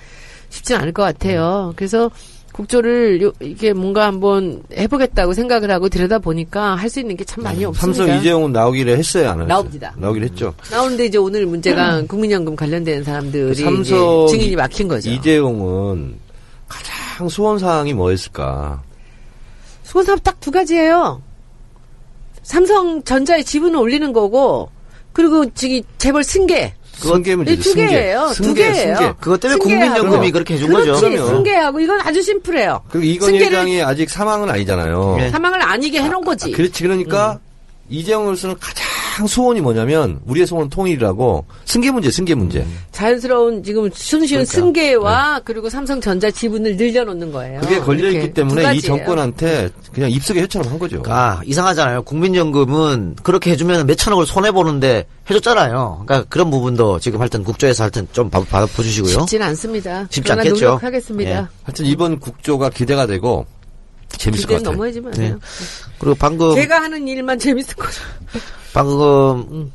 [0.50, 1.74] 쉽지는 않을 것 같아요.
[1.76, 2.12] 그래서
[2.56, 7.44] 국조를 요- 이게 뭔가 한번 해보겠다고 생각을 하고 들여다 보니까 할 수 있는 게 참
[7.44, 7.98] 많이 없습니다.
[8.06, 9.48] 삼성 이재용은 나오기를 했어요, 안 했어요?
[9.48, 9.94] 나옵니다.
[9.98, 10.54] 나오기를 했죠.
[10.72, 15.10] 나오는데 이제 오늘 문제가 국민연금 관련된 사람들이 삼성 증인이 막힌 거죠.
[15.10, 16.16] 이재용은
[16.70, 18.82] 가장 소원 사항이 뭐였을까?
[19.84, 21.22] 수건 사업 딱두 가지예요.
[22.44, 24.70] 삼성전자의 지분을 올리는 거고
[25.12, 28.32] 그리고 저기 재벌 승계 승계면 이두 개예요.
[28.34, 29.16] 두 개예요.
[29.20, 29.60] 그것 때문에 승계하고.
[29.60, 30.96] 국민연금이 그렇게 해준 거죠.
[30.96, 31.30] 그렇지, 그럼요.
[31.30, 32.82] 승계하고 이건 아주 심플해요.
[32.90, 35.16] 그리고 이건희 회장이 아직 사망은 아니잖아요.
[35.18, 35.30] 네.
[35.32, 36.52] 사망을 아니게 해놓은 거지.
[36.52, 36.84] 그렇지.
[36.84, 37.40] 그러니까
[37.90, 38.86] 이재용으로서는 가장
[39.16, 42.66] 가장 소원이 뭐냐면 우리의 소원 통일이라고 승계 문제, 승계 문제.
[42.92, 44.52] 자연스러운 지금 순시은 그러니까.
[44.52, 47.62] 승계와 그리고 삼성전자 지분을 늘려놓는 거예요.
[47.62, 48.82] 그게 걸려 있기 두 때문에 이.
[48.82, 51.02] 정권한테 그냥 입속의 혀처럼 한 거죠.
[51.08, 52.02] 아, 이상하잖아요.
[52.04, 56.04] 국민연금은 그렇게 해주면 몇 천억을 손해 보는데 해줬잖아요.
[56.06, 59.12] 그러니까 그런 부분도 지금 하여튼 국조에서 하여튼 좀 봐- 봐- 봐주시고요.
[59.14, 60.06] 쉽진 않습니다.
[60.10, 60.54] 쉽지 않겠죠.
[60.66, 61.32] 노력하겠습니다.
[61.32, 61.46] 예.
[61.64, 63.46] 하여튼 이번 국조가 기대가 되고
[64.18, 64.72] 재밌을 것 같아요.
[64.72, 65.40] 넘어야지 마세요.
[66.00, 68.02] 그리고 방금, 제가 하는 일만 재밌을 거죠.
[68.74, 69.72] 방금,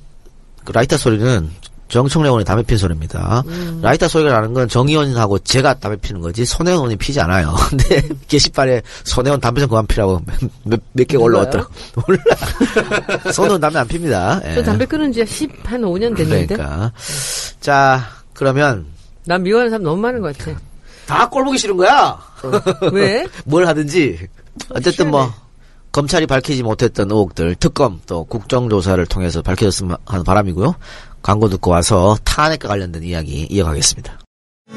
[0.64, 1.50] 그 라이터 소리는
[1.88, 3.42] 정청래 의원이 담배 핀 소리입니다.
[3.82, 7.54] 라이터 소리가 나는 건 정의원하고 제가 담배 피는 거지, 손혜원 의원이 피지 않아요.
[7.68, 10.22] 근데 게시판에 손혜원 담배 좀 그만 피라고
[10.64, 11.14] 몇, 몇?
[11.14, 11.70] 올라왔더라고.
[12.06, 12.22] 몰라.
[13.34, 14.40] 손혜원 담배 안 핍니다.
[14.44, 14.54] 예.
[14.54, 16.54] 저 담배 끊은 지 10, 한 5년 됐는데.
[16.54, 16.92] 그러니까.
[17.60, 18.86] 자, 그러면
[19.26, 20.58] 난 미워하는 사람 너무 많은 것 같아.
[21.10, 22.18] 다 꼴보기 싫은 거야.
[22.92, 23.26] 왜?
[23.44, 24.28] 뭘 하든지
[24.70, 25.32] 어쨌든 뭐.
[25.92, 30.76] 검찰이 밝히지 못했던 의혹들 특검 또 국정조사를 통해서 밝혀졌으면 하는 바람이고요.
[31.20, 34.20] 광고 듣고 와서 탄핵과 관련된 이야기 이어가겠습니다.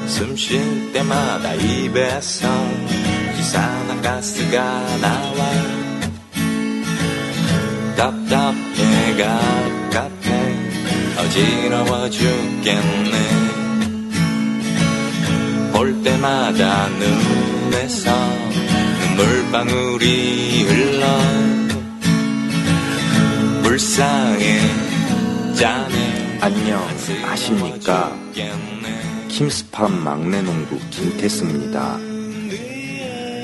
[0.08, 2.48] 숨 쉴 때마다 입에서
[3.38, 5.50] 이산화 가스가 나와
[7.96, 10.56] 답답해 갑갑해
[11.18, 13.43] 어지러워 죽겠네
[15.74, 18.10] 볼 때마다 눈에서
[19.16, 21.04] 눈물방울이 흘러
[23.64, 24.60] 불쌍해.
[25.56, 26.38] 짠해.
[26.40, 26.80] 안녕.
[27.26, 28.16] 아십니까?
[29.28, 31.98] 킴스팜 막내 농부 김태수입니다.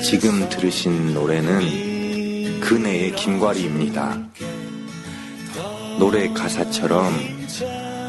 [0.01, 4.17] 지금 들으신 노래는 그네의 김과리입니다.
[5.99, 7.13] 노래 가사처럼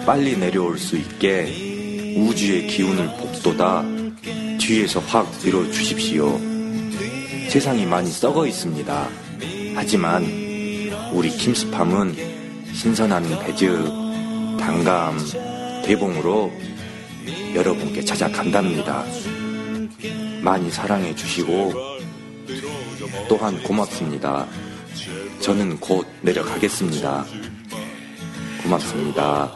[0.07, 4.01] 빨리 내려올 수 있게 우주의 기운을 복돋아
[4.63, 6.39] 뒤에서 확 밀어주십시오.
[7.49, 9.09] 세상이 많이 썩어 있습니다.
[9.75, 10.25] 하지만
[11.13, 12.15] 우리 김스팜은
[12.73, 13.85] 신선한 배즙,
[14.61, 15.19] 단감,
[15.85, 16.53] 대봉으로
[17.55, 19.05] 여러분께 찾아간답니다.
[20.43, 21.73] 많이 사랑해 주시고
[23.29, 24.47] 또한 고맙습니다.
[25.41, 27.25] 저는 곧 내려가겠습니다.
[28.63, 29.53] 고맙습니다.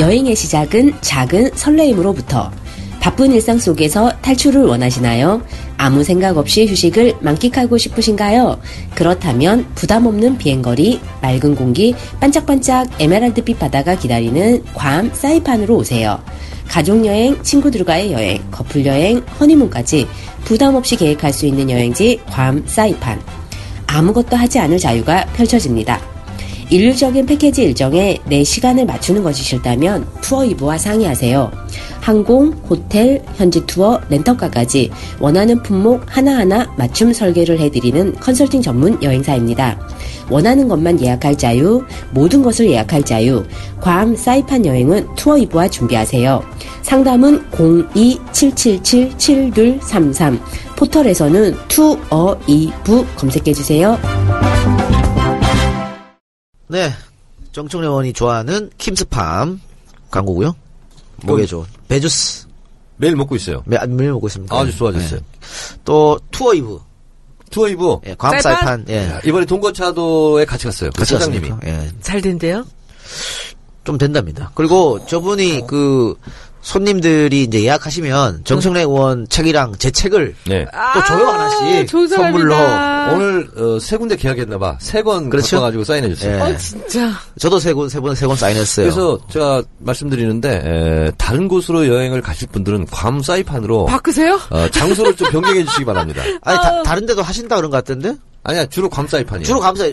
[0.00, 2.52] 여행의 시작은 작은 설레임으로부터
[3.00, 5.42] 바쁜 일상 속에서 탈출을 원하시나요?
[5.76, 8.60] 아무 생각 없이 휴식을 만끽하고 싶으신가요?
[8.94, 16.22] 그렇다면 부담 없는 비행거리, 맑은 공기, 반짝반짝 에메랄드빛 바다가 기다리는 괌 사이판으로 오세요.
[16.68, 20.06] 가족여행, 친구들과의 여행, 커플여행, 허니문까지
[20.44, 23.20] 부담 없이 계획할 수 있는 여행지 괌 사이판.
[23.86, 26.17] 아무것도 하지 않을 자유가 펼쳐집니다.
[26.70, 31.50] 일률적인 패키지 일정에 내 시간을 맞추는 것이 싫다면 투어이브와 상의하세요.
[32.00, 34.90] 항공, 호텔, 현지 투어, 렌터카까지
[35.20, 39.78] 원하는 품목 하나하나 맞춤 설계를 해드리는 컨설팅 전문 여행사입니다.
[40.30, 43.44] 원하는 것만 예약할 자유, 모든 것을 예약할 자유,
[43.80, 46.42] 괌 사이판 여행은 투어이브와 준비하세요.
[46.82, 50.38] 상담은 02-777-7233,
[50.76, 54.47] 포털에서는 투어이브 검색해주세요.
[56.68, 56.92] 네.
[57.52, 59.60] 정청래 의원이 좋아하는 킴스팜
[60.10, 60.54] 광고고요.
[61.22, 62.46] 목에 좋은 배주스
[62.96, 63.62] 매일 먹고 있어요.
[63.66, 64.54] 매, 매일 먹고 있습니다.
[64.54, 65.20] 아주 좋아졌어요.
[65.20, 65.78] 네.
[65.84, 66.80] 또 투어이브
[67.50, 68.84] 투어이브 예, 괌 사이판?
[68.84, 69.20] 사이판 예.
[69.24, 70.90] 이번에 동거차도에 같이 갔어요.
[70.90, 71.48] 그 같이 사장님이.
[71.48, 71.68] 갔습니까?
[71.84, 71.90] 예.
[72.02, 72.64] 잘 된대요?
[73.84, 74.50] 좀 된답니다.
[74.54, 76.14] 그리고 저분이 그
[76.60, 80.66] 손님들이 이제 예약하시면 정청래 의원 책이랑 제 책을 네.
[80.94, 82.54] 또 줘요 하나씩 좋은 선물로.
[82.54, 83.14] 사람이다.
[83.14, 84.78] 오늘 어, 세 군데 계약했나봐.
[84.80, 85.56] 세권 그렇죠.
[85.56, 86.34] 갖고 가지고 사인해 줬어요.
[86.36, 86.40] 예.
[86.40, 87.12] 어, 진짜.
[87.38, 88.84] 저도 세 권, 세 번, 세권 사인했어요.
[88.84, 94.38] 그래서 제가 말씀드리는데 에, 다른 곳으로 여행을 가실 분들은 괌 사이판으로 바꾸세요?
[94.50, 96.22] 어, 장소를 좀 변경해 주시기 바랍니다.
[96.42, 98.14] 아니, 다, 다른 데도 하신다 그런 것 같던데?
[98.44, 99.46] 아니야 주로 괌 사이판이에요.
[99.46, 99.84] 주로 감사,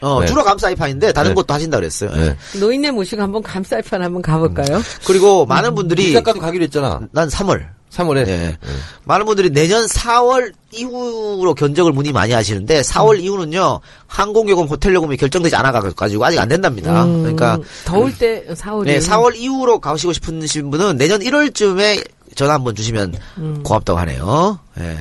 [0.00, 0.26] 어, 네.
[0.26, 1.34] 주로 감사이판인데 다른 네.
[1.34, 2.10] 곳도 하신다 그랬어요.
[2.14, 2.36] 네.
[2.58, 4.82] 노인네 모시고 한번 감사이판 한번 가볼까요?
[5.06, 7.00] 그리고 많은 분들이 이 작가도 가기로 했잖아.
[7.12, 7.66] 난 3월.
[7.94, 8.26] 3월에.
[8.26, 8.58] 예.
[9.04, 15.16] 많은 분들이 내년 4월 이후로 견적을 문의 많이 하시는데 4월 이후는요 항공 요금, 호텔 요금이
[15.16, 17.06] 결정되지 않아 가지고 아직 안 된답니다.
[17.06, 18.84] 그러니까 더울 때 4월이.
[18.86, 23.14] 네, 4월 이후로 가시고 싶으신 분은 내년 1월쯤에 전화 한번 주시면
[23.62, 24.58] 고맙다고 하네요.
[24.80, 24.98] 예.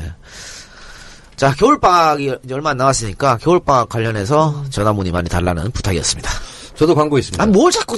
[1.43, 6.31] 자, 겨울방학이 얼마 안 남았으니까 겨울방학 관련해서 전화 문의 많이 달라는 부탁이었습니다.
[6.75, 7.43] 저도 광고 있습니다.
[7.43, 7.97] 아, 뭘 자꾸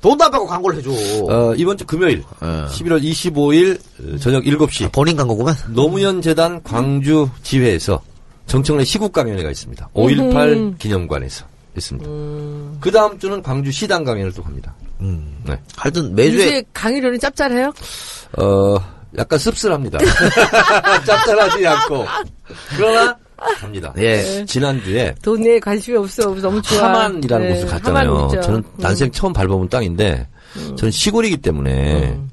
[0.00, 0.90] 돈도 안 받고 광고를 해줘.
[0.92, 2.68] 어, 이번 주 금요일 어.
[2.70, 5.56] 11월 25일 저녁 7시 본인 광고구만.
[5.70, 8.00] 노무현 재단 광주 지회에서
[8.46, 9.88] 정청래 시국 강연회가 있습니다.
[9.92, 11.46] 5.18 기념관에서.
[11.76, 12.08] 있습니다.
[12.08, 12.78] 음.
[12.80, 14.72] 그 다음 주는 광주 시당 강연을 또 갑니다.
[15.00, 15.58] 네.
[15.76, 17.72] 하여튼 매주에 강의료는 짭짤해요?
[18.38, 18.76] 어,
[19.18, 19.98] 약간 씁쓸합니다.
[21.06, 22.06] 짭짤하지 않고.
[22.76, 23.16] 그러나,
[23.58, 23.92] 갑니다.
[23.98, 24.44] 예.
[24.44, 26.34] 지난주에 돈에 관심이 없어.
[26.34, 26.88] 너무 좋아.
[26.88, 28.14] 하만이라는 네, 곳을 갔잖아요.
[28.14, 28.40] 하만이죠.
[28.40, 28.64] 저는 음.
[28.78, 30.26] 난생 처음 밟아본 땅인데,
[30.76, 32.30] 저는 시골이기 때문에, 음.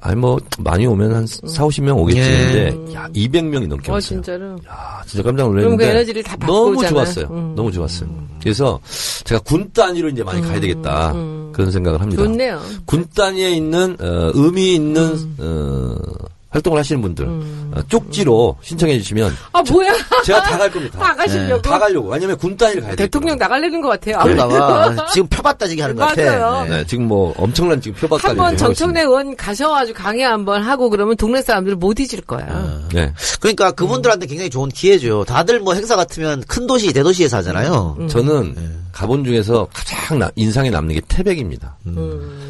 [0.00, 2.20] 아니 뭐 많이 오면 한 4, 50명 오겠지.
[2.20, 2.70] 예.
[2.70, 4.20] 근데 야, 200명이 넘게 어, 왔어요.
[4.20, 4.56] 진짜로.
[4.68, 6.90] 아, 진짜 깜짝 그럼 그 놀랐는데 에너지를 다 받고 너무 오잖아요.
[6.90, 7.26] 좋았어요.
[7.30, 7.52] 음.
[7.56, 8.08] 너무 좋았어요.
[8.40, 8.80] 그래서
[9.24, 11.12] 제가 군 단위로 이제 많이 가야 되겠다
[11.52, 12.22] 그런 생각을 합니다.
[12.22, 12.26] 음.
[12.28, 12.60] 좋네요.
[12.86, 15.36] 군 단위에 있는 어, 의미 있는 음.
[15.40, 16.28] 어,
[16.58, 19.92] 활동을 하시는 분들 어, 쪽지로 신청해 주시면 아, 뭐야?
[20.24, 20.98] 제 가 다 갈 겁니다.
[20.98, 21.62] 다 가시려고?
[21.62, 22.08] 다 가려고.
[22.10, 23.06] 왜냐면 군 단위를 가야 돼요.
[23.06, 24.18] 대통령 나가려는 것 같아요.
[24.22, 26.22] 그러다가 지금 표받다지기 하는 것 같아.
[26.22, 26.66] 맞아요.
[26.68, 31.40] 네, 지금 뭐 엄청난 지금 표박까지 한번 정청래 의원 가셔가지고 강의 한번 하고 그러면 동네
[31.42, 32.46] 사람들 못 잊을 거야.
[32.46, 32.88] 있습니다.
[32.94, 33.12] 네.
[33.40, 35.24] 그러니까 그분들한테 굉장히 좋은 기회죠.
[35.24, 37.96] 다들 뭐 행사 같으면 큰 도시, 대도시에서 하잖아요.
[38.00, 38.08] 음.
[38.08, 38.54] 저는
[38.92, 41.76] 가본 중에서 가장 나- 인상에 남는 게 태백입니다.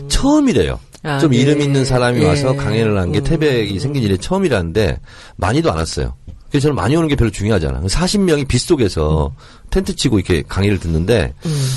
[0.09, 0.79] 처음이래요.
[1.05, 1.39] 아, 좀 네.
[1.39, 2.27] 이름 있는 사람이 예.
[2.27, 5.01] 와서 강연을 한 게 태백이 생긴 일이 처음이라는데
[5.37, 6.15] 많이도 안 왔어요.
[6.51, 7.81] 그래서 저는 많이 오는 게 별로 중요하지 않아.
[7.83, 9.35] 40명이 빗속에서
[9.71, 11.35] 텐트 치고 이렇게 강의를 듣는데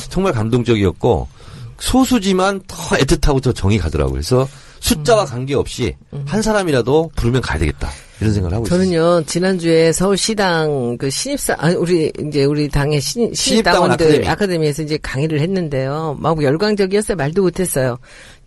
[0.09, 1.28] 정말 감동적이었고
[1.80, 4.13] 소수지만 더 애틋하고 더 정이 가더라고요.
[4.13, 4.47] 그래서
[4.80, 5.95] 숫자와 관계없이
[6.26, 7.89] 한 사람이라도 부르면 가야 되겠다.
[8.19, 8.80] 이런 생각을 하고 있어요.
[8.80, 14.67] 저는요 지난주에 서울시당 그 신입사 아니 우리 이제 우리 당의 신, 신입당원 신입당원들 아카데미.
[14.67, 16.17] 에서 이제 강의를 했는데요.
[16.19, 17.17] 막 열광적이었어요.
[17.17, 17.97] 말도 못했어요.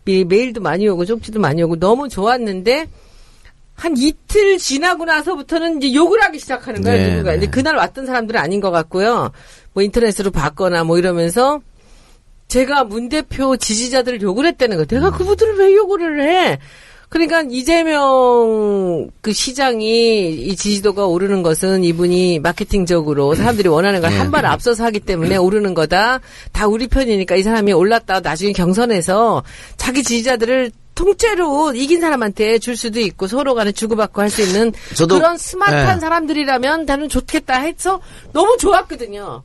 [0.07, 2.87] 이 메일도 많이 오고 쪽지도 많이 오고 너무 좋았는데
[3.75, 6.99] 한 이틀 지나고 나서부터는 이제 욕을 하기 시작하는 거예요.
[6.99, 7.31] 네, 누군가.
[7.33, 7.39] 네.
[7.39, 9.33] 이제 그날 왔던 사람들은 아닌 것 같고요.
[9.72, 11.61] 뭐 인터넷으로 봤거나 뭐 이러면서
[12.49, 14.87] 제가 문 대표 지지자들을 욕을 했다는 거예요.
[14.87, 16.59] 내가 그분들을 왜 욕을 해?
[17.15, 24.45] 그러니까 이재명 그 시장이 이 지지도가 오르는 것은 이분이 마케팅적으로 사람들이 원하는 걸 한 발
[24.47, 26.19] 앞서서 하기 때문에 오르는 거다.
[26.51, 28.19] 다 우리 편이니까 이 사람이 올랐다.
[28.19, 29.45] 나중에 경선에서
[29.77, 35.11] 자기 지지자들을 통째로 이긴 사람한테 줄 수도 있고 서로 간에 주고받고 할 수 있는 저도-
[35.19, 36.01] 그런 스마트한 네.
[36.01, 38.01] 사람들이라면 나는 좋겠다 해서
[38.33, 39.43] 너무 좋았거든요.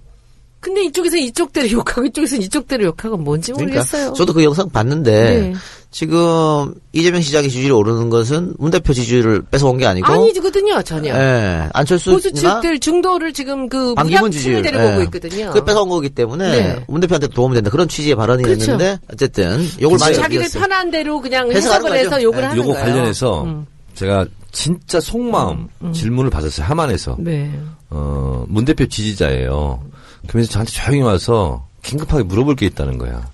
[0.59, 3.85] 근데 이쪽에서 이쪽 대로 욕하고 이쪽에서 이쪽 대로 욕하고 뭔지 모르겠어요.
[3.91, 5.53] 그러니까 저도 그 영상 봤는데 네.
[5.91, 11.15] 지금 이재명 시장의 지지율이 오르는 것은 문 대표 지지율을 뺏어온 게 아니고 아니거든요 전혀.
[11.15, 15.03] 예, 안철수나 보수 측들 중도를 지금 그 반기문 무장층을 지지율 데려오고 예.
[15.05, 15.51] 있거든요.
[15.51, 16.85] 그 뺏어온 거기 때문에 네.
[16.87, 18.73] 문 대표한테 도움이 된다 그런 취지의 발언이 그렇죠.
[18.73, 20.61] 었는데 어쨌든 욕을 많이 자기들 올렸어요.
[20.61, 22.21] 편한 대로 그냥 해석을 해서.
[22.21, 22.47] 욕을 네.
[22.47, 22.85] 하는 요거 거예요.
[22.85, 23.65] 관련해서 음.
[23.95, 26.65] 제가 진짜 속마음 질문을 받았어요.
[26.67, 27.15] 하만에서.
[27.19, 27.51] 네.
[27.89, 29.81] 어, 문 대표 지지자예요.
[30.27, 33.29] 그러면서 저한테 조용히 와서 긴급하게 물어볼 게 있다는 거야.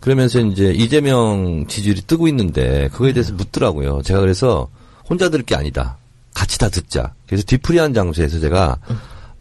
[0.00, 4.02] 그러면서 이제 이재명 지지율이 뜨고 있는데 그거에 대해서 묻더라고요.
[4.02, 4.68] 제가 그래서
[5.08, 5.98] 혼자 들을 게 아니다.
[6.34, 7.14] 같이 다 듣자.
[7.26, 8.78] 그래서 뒤풀이한 장소에서 제가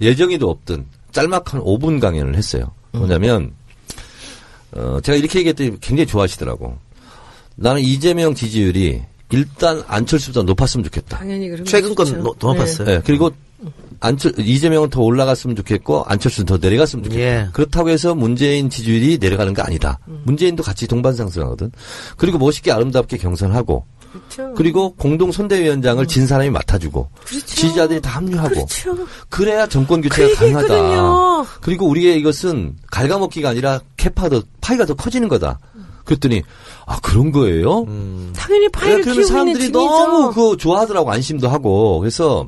[0.02, 2.72] 예정에도 없던 짤막한 5분 강연을 했어요.
[2.92, 3.54] 뭐냐면
[4.72, 6.78] 어, 제가 이렇게 얘기했더니 굉장히 좋아하시더라고.
[7.56, 11.18] 나는 이재명 지지율이 일단 안철수보다 높았으면 좋겠다.
[11.20, 12.88] 당연히 그런 최근 건 높았어요.
[12.88, 13.32] 네, 그리고
[14.00, 17.22] 안철 이재명은 더 올라갔으면 좋겠고 안철수는 더 내려갔으면 좋겠다.
[17.22, 17.48] 예.
[17.54, 20.00] 그렇다고 해서 문재인 지지율이 내려가는 거 아니다.
[20.24, 21.72] 문재인도 같이 동반상승하거든.
[22.18, 24.54] 그리고 멋있게 아름답게 경선하고 그렇죠.
[24.56, 27.10] 그리고 공동 선대위원장을 진 사람이 맡아주고
[27.46, 29.08] 지지자들이 다 합류하고 그렇죠.
[29.30, 31.60] 그래야 정권 교체가 그 가능하다.
[31.62, 35.60] 그리고 우리의 이것은 갉아먹기가 아니라 캐파 더 파이가 더 커지는 거다.
[36.06, 36.44] 그랬더니
[36.86, 37.86] 아 그런 거예요?
[38.36, 39.70] 당연히 파이를 그러면 키우고 있는 사람들이.
[39.72, 42.48] 너무 그 좋아하더라고 안심도 하고 그래서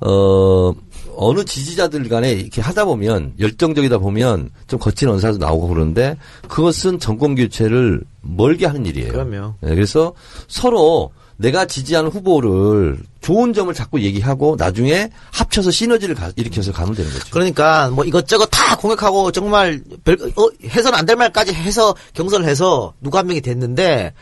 [0.00, 0.72] 어
[1.16, 6.16] 어느 지지자들 간에 이렇게 하다 보면 열정적이다 보면 좀 거친 언사도 나오고 그러는데
[6.48, 9.12] 그것은 정권 교체를 멀게 하는 일이에요.
[9.12, 9.54] 그럼요.
[9.60, 10.14] 네, 그래서
[10.48, 17.10] 서로 내가 지지하는 후보를 좋은 점을 자꾸 얘기하고 나중에 합쳐서 시너지를 가- 일으켜서 가면 되는
[17.10, 17.24] 거죠.
[17.30, 22.92] 그러니까 뭐 이것저것 다 공격하고 정말 별 어, 해서는 안 될 말까지 해서 경선을 해서
[23.00, 24.12] 누가 한 명이 됐는데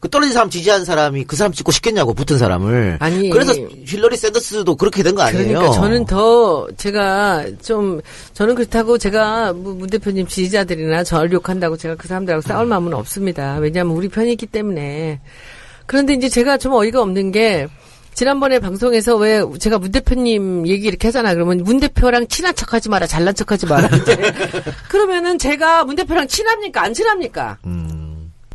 [0.00, 3.30] 그 떨어진 사람 지지한 사람이 그 사람 찍고 싶겠냐고 붙은 사람을 아니.
[3.30, 5.46] 그래서 힐러리 샌더스도 그렇게 된 거 아니에요?
[5.58, 8.00] 그러니까 저는 더 제가 좀
[8.34, 13.56] 저는 그렇다고 제가 뭐문 대표님 지지자들이나 저를 욕한다고 제가 그 사람들하고 싸울 마음은 없습니다.
[13.56, 15.20] 왜냐하면 우리 편이 있기 때문에.
[15.86, 17.66] 그런데 이제 제가 좀 어이가 없는 게
[18.12, 21.32] 지난번에 방송에서 왜 제가 문 대표님 얘기 이렇게 하잖아.
[21.34, 23.88] 그러면 문 대표랑 친한 척 하지 마라, 잘난 척 하지 마라.
[23.96, 24.16] 이제
[24.88, 27.58] 그러면은 제가 문 대표랑 친합니까, 안 친합니까?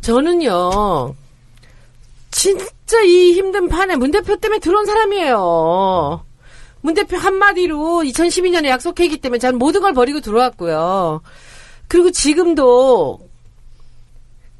[0.00, 1.14] 저는요.
[2.32, 6.24] 진짜 이 힘든 판에 문 대표 때문에 들어온 사람이에요.
[6.80, 11.22] 문 대표 한마디로 2012년에 약속했기 때문에 저는 모든 걸 버리고 들어왔고요.
[11.86, 13.20] 그리고 지금도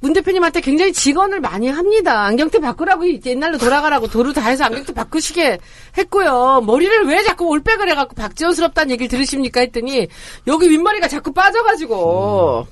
[0.01, 2.25] 문 대표님한테 굉장히 직언을 많이 합니다.
[2.25, 5.59] 안경테 바꾸라고 옛날로 돌아가라고 도루 다 해서 안경테 바꾸시게
[5.97, 6.63] 했고요.
[6.67, 10.09] 머리를 왜 자꾸 올백을 해갖고 박지원스럽다는 얘기를 들으십니까 했더니
[10.47, 12.67] 여기 윗머리가 자꾸 빠져가지고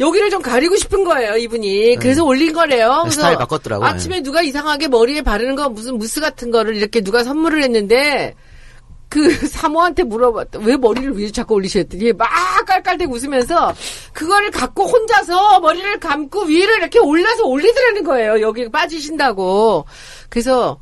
[0.00, 1.96] 여기를 좀 가리고 싶은 거예요 이분이.
[1.96, 3.00] 그래서 올린 거래요.
[3.04, 3.86] 그래서 스타일 바꿨더라고요.
[3.88, 8.34] 아침에 누가 이상하게 머리에 바르는 거 무슨 무스 같은 거를 이렇게 누가 선물을 했는데
[9.08, 10.58] 그 사모한테 물어봤다.
[10.60, 12.28] 왜 머리를 위에 자꾸 올리셨더니 막
[12.66, 13.74] 깔깔대고 웃으면서
[14.12, 18.40] 그거를 갖고 혼자서 머리를 감고 위를 이렇게 올려서 올리더라는 거예요.
[18.40, 19.84] 여기 빠지신다고.
[20.28, 20.78] 그래서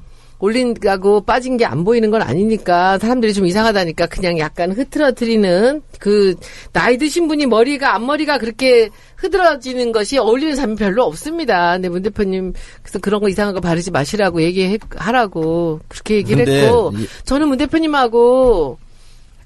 [0.47, 6.35] 올린다고 빠진 게 안 보이는 건 아니니까 사람들이 좀 이상하다니까 그냥 약간 흐트러뜨리는 그
[6.73, 11.75] 나이 드신 분이 머리가 앞머리가 그렇게 흐드러지는 것이 어울리는 사람이 별로 없습니다.
[11.75, 17.07] 근데 문 대표님 그래서 그런 거 이상한 거 바르지 마시라고 얘기하라고 그렇게 얘기를 했고 이-
[17.25, 18.79] 저는 문 대표님하고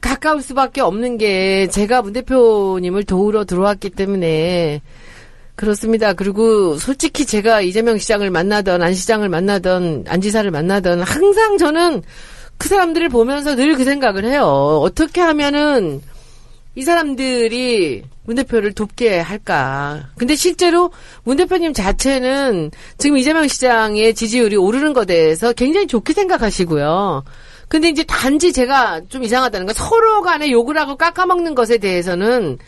[0.01, 4.81] 가까울 수밖에 없는 게 제가 문 대표님을 도우러 들어왔기 때문에
[5.57, 6.13] 그렇습니다.
[6.13, 12.03] 그리고 솔직히 제가 이재명 시장을 만나던 안 시장을 만나던 안 지사를 만나던 항상 저는
[12.59, 14.45] 그 사람들을 보면서 늘 그 생각을 해요.
[14.83, 16.01] 어떻게 하면은
[16.75, 20.09] 이 사람들이 문 대표를 돕게 할까.
[20.19, 20.91] 근데 실제로
[21.25, 27.25] 문 대표님 자체는 지금 이재명 시장의 지지율이 오르는 것에 대해서 굉장히 좋게 생각하시고요.
[27.69, 32.59] 근데 이제 단지 제가 좀 이상하다는 건 서로 간에 욕을 하고 깎아먹는 것에 대해서는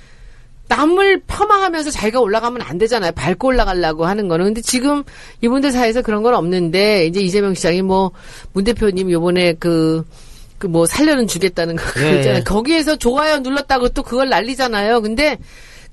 [0.69, 3.12] 남을 폄하하면서 자기가 올라가면 안 되잖아요.
[3.12, 4.47] 밟고 올라가려고 하는 거는.
[4.47, 5.03] 근데 지금
[5.41, 8.12] 이분들 사이에서 그런 건 없는데, 이제 이재명 시장이 뭐,
[8.53, 10.05] 문 대표님 요번에 그,
[10.59, 12.39] 그 뭐 살려는 주겠다는 거 그거 예, 있잖아요.
[12.39, 12.43] 예.
[12.43, 15.01] 거기에서 좋아요 눌렀다고 또 그걸 난리잖아요.
[15.03, 15.39] 근데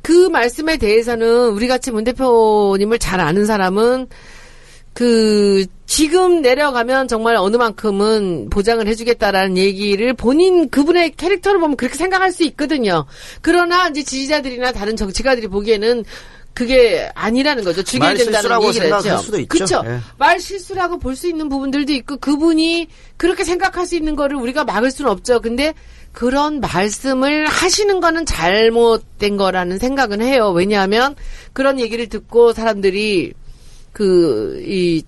[0.01, 4.07] 그 말씀에 대해서는 우리 같이 문 대표님을 잘 아는 사람은
[4.95, 12.31] 그 지금 내려가면 정말 어느 만큼은 보장을 해주겠다라는 얘기를 본인 그분의 캐릭터를 보면 그렇게 생각할
[12.31, 13.05] 수 있거든요.
[13.41, 16.05] 그러나 이제 지지자들이나 다른 정치가들이 보기에는
[16.53, 17.83] 그게 아니라는 거죠.
[17.83, 19.17] 죽여야 말 된다는 얘기를 했죠.
[19.17, 19.49] 수도 있죠.
[19.49, 19.83] 그렇죠.
[19.85, 19.99] 예.
[20.17, 22.87] 말 실수라고 볼 수 있는 부분들도 있고 그분이
[23.17, 25.41] 그렇게 생각할 수 있는 거를 우리가 막을 수는 없죠.
[25.41, 25.73] 근데
[26.13, 30.51] 그런 말씀을 하시는 거는 잘못된 거라는 생각은 해요.
[30.51, 31.15] 왜냐하면
[31.51, 33.33] 그런 얘기를 듣고 사람들이
[33.95, 35.03] 그, 이,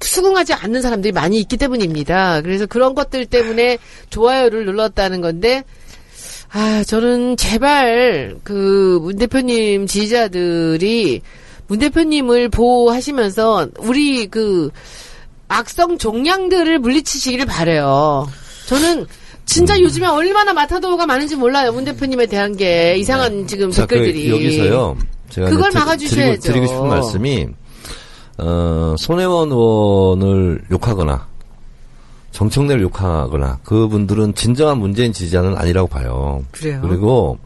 [0.00, 2.40] 수긍하지 않는 사람들이 많이 있기 때문입니다.
[2.40, 3.76] 그래서 그런 것들 때문에
[4.08, 5.64] 좋아요를 눌렀다는 건데,
[6.50, 11.20] 아, 저는 제발, 그, 문 대표님 지지자들이
[11.66, 14.70] 문 대표님을 보호하시면서 우리 그,
[15.48, 18.26] 악성 종량들을 물리치시기를 바래요.
[18.66, 19.06] 저는
[19.44, 21.70] 진짜 요즘에 얼마나 마타도가 많은지 몰라요.
[21.72, 24.30] 문 대표님에 대한 게 이상한 지금 자, 그 댓글들이.
[24.30, 24.96] 여기서요.
[25.28, 26.40] 제가 그걸 막아주셔야죠.
[26.40, 27.46] 드리고, 드리고 싶은 말씀이
[28.38, 31.26] 어, 손혜원 의원을 욕하거나
[32.32, 36.44] 정청래를 욕하거나 그분들은 진정한 문재인 지지자는 아니라고 봐요.
[36.52, 36.80] 그래요?
[36.82, 37.38] 그리고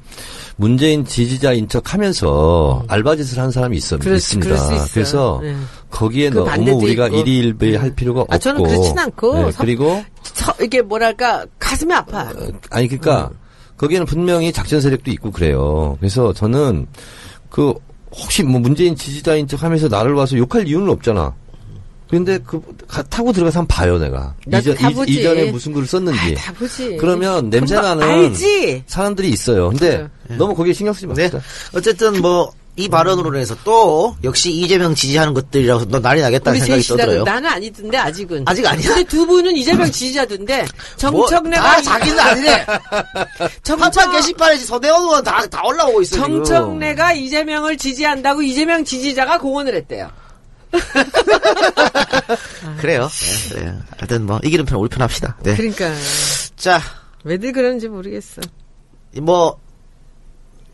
[0.57, 4.87] 문재인 지지자인 척 하면서 알바짓을 한 사람이 있어 그럴 수- 있습니다.
[4.93, 5.55] 그래서 네.
[5.91, 7.17] 거기에 그 너무 우리가 있고.
[7.19, 8.35] 일희일비 할 필요가 없고.
[8.35, 12.31] 아, 저는 그렇진 않고 네, 서- 그리고 서- 이게 뭐랄까 가슴이 아파요.
[12.71, 13.31] 아니 그러니까
[13.79, 15.97] 거기에는 분명히 작전 세력도 있고 그래요.
[16.01, 16.87] 그래서 저는
[17.49, 17.73] 그
[18.13, 21.35] 혹시 뭐 문재인 지지자인 척 하면서 나를 와서 욕할 이유는 없잖아.
[22.11, 25.13] 근데 그 가- 타고 들어가서 한번 봐요 내가 이전, 다 이-.
[25.13, 26.97] 이전에 무슨 글을 썼는지 아, 다 보지.
[27.01, 28.83] 그러면 냄새 금방 나는 알지.
[28.89, 29.69] 사람들이 있어요.
[29.71, 31.15] 근데 너무 거기에 신경 쓰지 네.
[31.15, 31.41] 맙시다.
[31.75, 36.83] 어쨌든 뭐, 이 발언으로 인해서 또, 역시 이재명 지지하는 것들이라서 너 난리 나겠다는 생각이.
[36.89, 37.25] 떠들어요.
[37.25, 38.45] 나는 아니던데 아직은.
[38.47, 38.89] 아직 아니야?
[38.89, 40.67] 근데 두 분은 이재명 지지자던데
[41.13, 42.67] 뭐, 정청래가 다 자기는 아니래.
[43.63, 46.43] 정청- 한판 게시판에 서대원 의원 다, 다 올라오고 있어, 지금.
[46.45, 50.11] 정청래가 이재명을 지지한다고 이재명 지지자가 공언을 했대요.
[52.81, 53.09] 그래요.
[53.09, 53.79] 네, 그래요.
[53.99, 55.37] 하여튼 뭐, 이기는 편, 우리 편 합시다.
[55.43, 55.57] 네.
[55.57, 55.93] 그러니까
[56.57, 56.81] 자,
[57.25, 58.41] 왜들 그런지 모르겠어.
[59.21, 59.59] 뭐,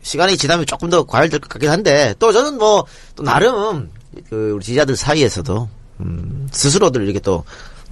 [0.01, 2.85] 시간이 지나면 조금 더 과열될 것 같긴 한데, 또 저는 뭐,
[3.15, 3.91] 또 나름,
[4.29, 5.69] 그, 우리 지지자들 사이에서도,
[6.01, 7.43] 음, 스스로들 이렇게 또,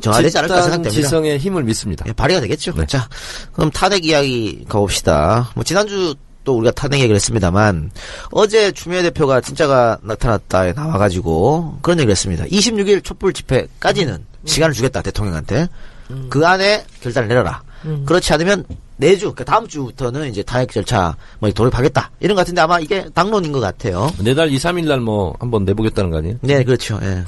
[0.01, 0.91] 정화되지 않을까 생각됩니다.
[0.91, 2.05] 지성의 힘을 믿습니다.
[2.07, 2.73] 예, 발휘가 되겠죠.
[2.73, 2.85] 네.
[2.85, 3.07] 자,
[3.53, 5.51] 그럼 탄핵 이야기 가봅시다.
[5.55, 6.15] 뭐, 지난주
[6.45, 7.91] 또 우리가 탄핵 얘기를 했습니다만,
[8.31, 12.45] 어제 추미애 대표가 진짜가 나타났다에 나와가지고, 그런 얘기를 했습니다.
[12.45, 15.67] 26일 촛불 집회까지는 시간을 주겠다, 대통령한테.
[16.29, 17.61] 그 안에 결단을 내려라.
[18.05, 18.63] 그렇지 않으면
[18.97, 22.11] 내주, 그러니까 다음 주부터는 이제 탄핵 절차 뭐 돌입하겠다.
[22.19, 24.09] 이런 것 같은데 아마 이게 당론인 것 같아요.
[24.19, 26.37] 내달 2, 3일 날 뭐 한번 내보겠다는 거 아니에요?
[26.41, 26.99] 네, 그렇죠.
[27.03, 27.23] 예.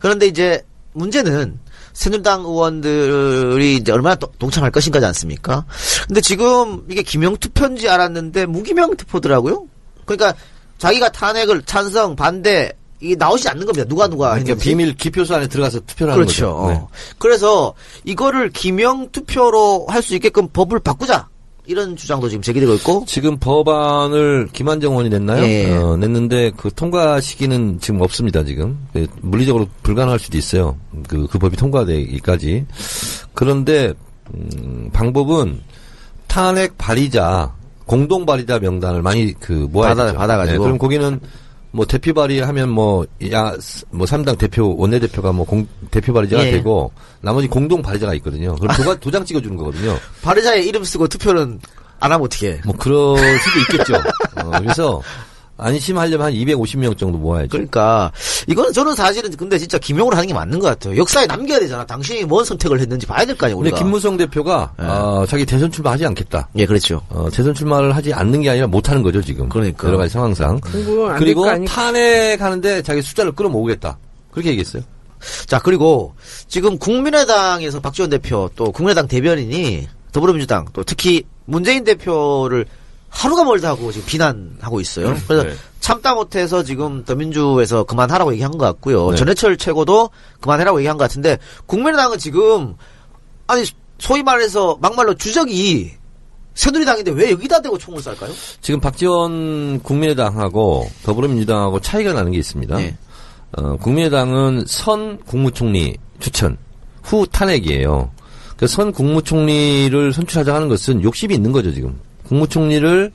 [0.00, 0.62] 그런데 이제
[0.92, 1.58] 문제는
[1.98, 5.64] 새누리당 의원들이 이제 얼마나 또 동참할 것인가지 않습니까?
[6.06, 9.66] 근데 지금 이게 김영 투표인지 알았는데 무기명 투표더라고요.
[10.04, 10.32] 그러니까
[10.78, 12.70] 자기가 탄핵을 찬성, 반대
[13.00, 13.84] 이게 나오지 않는 겁니다.
[13.88, 14.54] 누가 누가 그러니까.
[14.54, 16.54] 비밀 기표소 안에 들어가서 투표를 하는 그렇죠.
[16.54, 16.68] 거죠.
[16.68, 16.74] 네.
[16.76, 16.88] 어.
[17.18, 17.74] 그래서
[18.04, 21.28] 이거를 기명 투표로 할 수 있게끔 법을 바꾸자.
[21.68, 25.44] 이런 주장도 지금 제기되고 있고 지금 법안을 김한정 의원이 냈나요?
[25.44, 25.70] 예.
[25.76, 28.42] 어, 냈는데 그 통과 시기는 지금 없습니다.
[28.42, 30.78] 지금 예, 물리적으로 불가능할 수도 있어요.
[31.06, 32.64] 그, 그 법이 통과되기까지.
[33.34, 33.92] 그런데
[34.34, 35.60] 음, 방법은
[36.26, 37.54] 탄핵 발의자
[37.84, 40.14] 공동 발의자 명단을 많이 그 모아야 받아-.
[40.14, 40.62] 받아가지고.
[40.62, 41.20] 그럼 거기는
[41.70, 43.56] 뭐 대표 발의하면 뭐야뭐
[44.06, 46.50] 3당 대표 원내 대표가 뭐 공, 대표 발의자가 예.
[46.50, 48.54] 되고 나머지 공동 발의자가 있거든요.
[48.56, 49.96] 그럼 도가, 도장 찍어 주는 거거든요.
[50.22, 51.60] 발의자의 이름 쓰고 투표는
[52.00, 52.60] 안 하면 어떻게?
[52.64, 53.94] 뭐 그럴 수도 있겠죠.
[54.36, 55.02] 어, 그래서
[55.58, 57.48] 안심하려면 한 250명 정도 모아야죠.
[57.50, 58.10] 그러니까
[58.46, 60.96] 이거는 저는 사실은 근데 진짜 김용으로 하는 게 맞는 것 같아요.
[60.96, 61.84] 역사에 남겨야 되잖아.
[61.84, 63.56] 당신이 뭔 선택을 했는지 봐야 될 거 아니에요.
[63.58, 63.78] 근데 우리가.
[63.84, 64.84] 김무성 대표가 예.
[64.84, 66.48] 어, 자기 대선 출마하지 않겠다.
[66.56, 67.02] 예, 그렇죠.
[67.10, 69.48] 어, 대선 출마를 하지 않는 게 아니라 못 하는 거죠 지금.
[69.48, 69.88] 그러니까.
[69.88, 70.60] 여러 가지 상황상.
[71.18, 71.44] 그리고.
[71.66, 73.98] 탄핵하는데 자기 숫자를 끌어모으겠다.
[74.30, 74.82] 그렇게 얘기했어요.
[75.46, 76.14] 자 그리고
[76.46, 82.64] 지금 국민의당에서 박지원 대표 또 국민의당 대변인이 더불어민주당 또 특히 문재인 대표를
[83.08, 85.16] 하루가 멀다 하고 지금 비난하고 있어요.
[85.26, 85.54] 그래서 네.
[85.80, 89.10] 참다 못해서 지금 더민주에서 그만하라고 얘기한 것 같고요.
[89.10, 89.16] 네.
[89.16, 92.74] 전해철 최고도 그만해라고 얘기한 것 같은데 국민의당은 지금
[93.46, 93.64] 아니
[93.98, 95.92] 소위 말해서 막말로 주적이
[96.54, 98.32] 새누리당인데 왜 여기다 대고 총을 쌀까요?
[98.60, 102.76] 지금 박지원 국민의당하고 더불어민주당하고 차이가 나는 게 있습니다.
[102.76, 102.96] 네.
[103.52, 106.58] 어, 국민의당은 선 국무총리 추천
[107.02, 108.10] 후 탄핵이에요.
[108.56, 111.98] 그선 국무총리를 선출하자 하는 것은 욕심이 있는 거죠 지금.
[112.28, 113.12] 국무총리를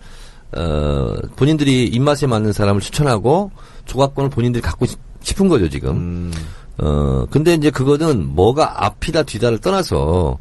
[0.56, 3.52] 어, 본인들이 입맛에 맞는 사람을 추천하고
[3.86, 6.32] 조각권을 본인들이 갖고 싶- 싶은 거죠 지금.
[6.78, 10.38] 어, 근데 이제 그거는 뭐가 앞이다 뒤다를 떠나서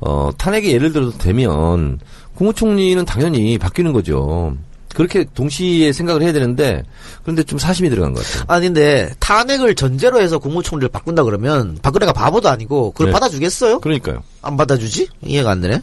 [0.00, 1.98] 어, 탄핵이 예를 들어서 되면
[2.34, 4.56] 국무총리는 당연히 바뀌는 거죠.
[4.94, 6.82] 그렇게 동시에 생각을 해야 되는데
[7.22, 8.44] 그런데 좀 사심이 들어간 것 같아요.
[8.48, 13.12] 아니 근데 탄핵을 전제로 해서 국무총리를 바꾼다 그러면 박근혜가 바보도 아니고 그걸 네.
[13.12, 13.80] 받아주겠어요?
[13.80, 14.22] 그러니까요.
[14.42, 15.08] 안 받아주지?
[15.22, 15.82] 이해가 안 되네.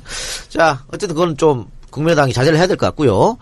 [0.49, 3.37] 자, 어쨌든 그건 좀 국민의당이 자제를 해야 될 것 같고요.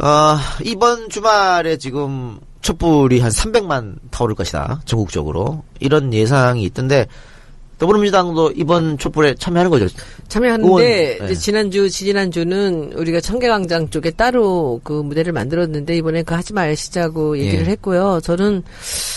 [0.00, 4.80] 어, 이번 주말에 지금 촛불이 한 300만 타오를 것이다.
[4.84, 5.62] 전국적으로.
[5.80, 7.06] 이런 예상이 있던데
[7.78, 9.86] 더불어민주당도 이번 촛불에 참여하는 거죠.
[10.26, 11.34] 참여하는데 네.
[11.34, 17.70] 지난주 지지난주는 우리가 청계광장 쪽에 따로 그 무대를 만들었는데 이번에 그 하지 마시자고 얘기를 예.
[17.70, 18.20] 했고요.
[18.24, 18.64] 저는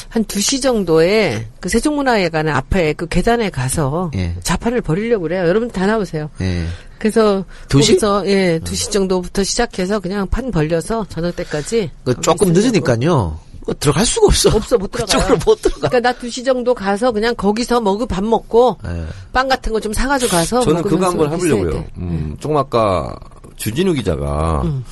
[0.10, 4.36] 한 2시 정도에 그 세종문화회관 앞에 그 계단에 가서 예.
[4.44, 5.48] 자판을 벌이려고 그래요.
[5.48, 6.30] 여러분 다 나오세요.
[6.42, 6.66] 예.
[7.02, 7.94] 그래서 두 시?
[7.94, 12.54] 거기서 예, 2시 정도부터 시작해서 그냥 판 벌려서 저녁 때까지 그 조금.
[12.54, 13.40] 늦으니까요.
[13.66, 14.50] 뭐 들어갈 수가 없어.
[14.56, 15.20] 없어 못 들어가요.
[15.20, 15.90] 그쪽으로 못 들어가.
[15.90, 19.06] 그러니까 나 2시 정도 가서 그냥 거기서 먹을 밥 먹고 예.
[19.34, 21.72] 빵 같은 거 좀 사가지고 가서 저는 그거 한번 있어야 해보려고요.
[21.72, 21.88] 돼.
[21.98, 23.16] 음, 조금 아까
[23.56, 24.84] 주진우 기자가 음.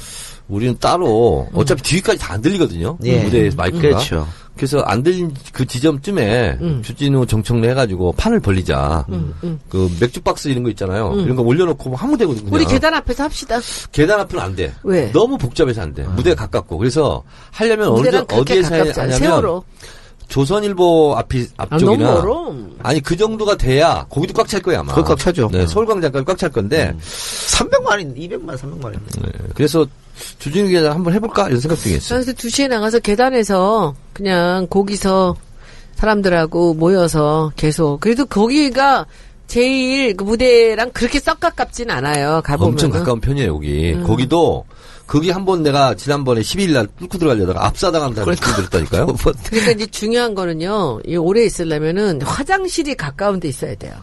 [0.48, 2.98] 우리는 따로 어차피 뒤까지 다 안 들리거든요.
[3.04, 3.24] 예.
[3.24, 3.82] 무대에서 마이크가.
[3.82, 4.28] 그렇죠.
[4.60, 6.82] 그래서 안 들린 그 지점쯤에 음.
[6.84, 9.06] 주진우 정청래 해가지고 판을 벌리자.
[9.08, 9.58] 음, 음.
[9.70, 11.14] 그 맥주 박스 이런 거 있잖아요.
[11.22, 12.44] 이런 거 올려놓고 뭐 하면 되거든요.
[12.44, 12.56] 그냥.
[12.56, 13.58] 우리 계단 앞에서 합시다.
[13.94, 14.74] 계단 앞은 안 돼.
[14.84, 15.14] 왜?
[15.14, 16.04] 너무 복잡해서 안 돼.
[16.04, 16.78] 무대가 가깝고.
[16.78, 18.76] 그래서 하려면 어디, 어디에서.
[18.76, 19.64] 하냐면 세월호.
[20.28, 22.56] 조선일보 앞이 아, 앞쪽이나 너무 멀어.
[22.84, 24.94] 아니 그 정도가 돼야 거기도 꽉 찰 거야 아마.
[24.94, 25.50] 꽉 차죠.
[25.52, 29.00] 네, 서울광장까지 꽉 찰 건데 300만인, 200만, 300만인.
[29.22, 29.86] 네, 그래서
[30.40, 32.20] 주진우 기자 한번 해볼까 이런 생각 중에 있어요.
[32.22, 35.36] 그래서 2 시에 나가서 계단에서 그냥 거기서
[35.96, 38.00] 사람들하고 모여서 계속.
[38.00, 39.06] 그래도 거기가
[39.48, 42.42] 제일 그 무대랑 그렇게 썩 가깝진 않아요.
[42.44, 42.72] 가보면.
[42.74, 43.94] 엄청 가까운 편이에요 여기.
[43.94, 44.04] 음.
[44.06, 44.66] 거기도
[45.08, 48.46] 거기 한 번 내가 지난번에 12일 날 뚫고 들어가려다가 압사당한다는 그러니까.
[48.46, 49.06] 소리 들었다니까요.
[49.24, 51.00] 뭐, 그러니까 이제 중요한 거는요.
[51.06, 53.94] 이 오래 있으려면은 화장실이 가까운 데 있어야 돼요.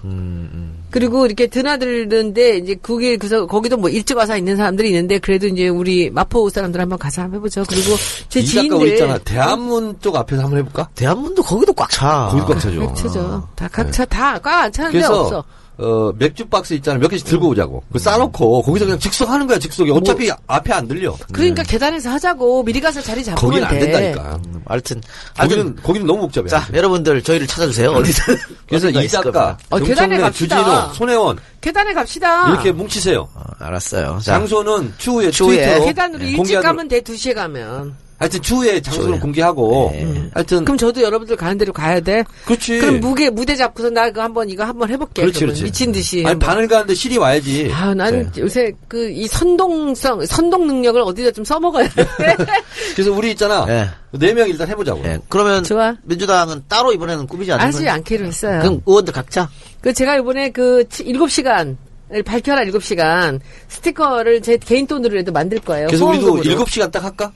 [0.96, 5.68] 그리고 이렇게 드나들는데 이제 그게 그래서 거기도 뭐 일찍 와서 있는 사람들이 있는데 그래도 이제
[5.68, 7.64] 우리 마포 사람들 한번 가서 한번 해보죠.
[7.68, 7.94] 그리고
[8.30, 9.18] 제 지인들 있잖아.
[9.18, 10.88] 대한문 쪽 앞에서 한번 해볼까?
[10.94, 12.28] 대한문도 거기도 꽉 차.
[12.32, 12.80] 거기 꽉 차죠.
[12.80, 13.46] 맥차죠.
[13.54, 15.44] 다 각 차 다꽉안 차는데 없어.
[15.78, 16.98] 어, 맥주 박스 있잖아.
[16.98, 17.82] 몇 개씩 들고 오자고.
[17.92, 19.58] 그 싸놓고 거기서 그냥 즉석하는 거야.
[19.58, 19.90] 즉석이.
[19.90, 21.14] 어차피 앞에 안 들려.
[21.32, 23.60] 그러니까 계단에서 하자고 미리 가서 자리 잡으면 네.
[23.60, 23.80] 거기는 안 돼.
[23.92, 24.40] 된다니까.
[24.46, 25.02] 음, 하여튼,
[25.34, 26.48] 하여튼, 거기는 거기는 너무 복잡해.
[26.48, 27.90] 자, 여러분들 저희를 찾아주세요.
[27.90, 28.36] 어디든.
[28.68, 29.58] 그래서 이 작가.
[29.68, 30.56] 어, 계단에 갑시다.
[30.64, 32.48] 주진우, 손혜원 계단에 갑시다.
[32.50, 33.28] 이렇게 뭉치세요.
[33.34, 34.18] 어, 알았어요.
[34.22, 35.56] 자, 장소는 추후에 추후에.
[35.56, 37.00] 트위터로 계단으로 일찍 공개하도록- 가면 돼.
[37.02, 38.05] 2시에 가면.
[38.18, 39.20] 하여튼 추후에 장소를.
[39.20, 40.30] 공개하고 네.
[40.32, 42.24] 하여튼 그럼 저도 여러분들 가는 대로 가야 돼.
[42.46, 42.78] 그렇지.
[42.78, 45.22] 그럼 무게 무대 잡고서 나 그거 한번 이거 한번 해볼게.
[45.22, 45.64] 그렇지, 그렇지.
[45.64, 46.18] 미친 듯이.
[46.20, 46.48] 아니 한번.
[46.48, 47.70] 바늘 가는데 실이 와야지.
[47.74, 48.40] 아, 난 네.
[48.42, 52.06] 요새 그 이 선동성 선동 능력을 어디다 좀 써먹어야 돼.
[52.94, 53.64] 그래서 우리 있잖아.
[53.68, 53.88] 예.
[54.18, 55.02] 네명 일단 해보자고.
[55.04, 55.18] 예.
[55.28, 55.94] 그러면 좋아.
[56.04, 57.88] 민주당은 따로 이번에는 꾸미지 않는 하지?
[57.88, 58.60] 않기로 했어요.
[58.62, 59.48] 그럼 의원들 각자
[59.80, 61.76] 그 제가 이번에 그 7시간
[62.24, 65.88] 발표하라 7시간 스티커를 제 개인 돈으로라도 만들 거예요.
[65.88, 66.64] 그래서 우리도 후원금으로.
[66.64, 67.32] 7시간 딱 할까?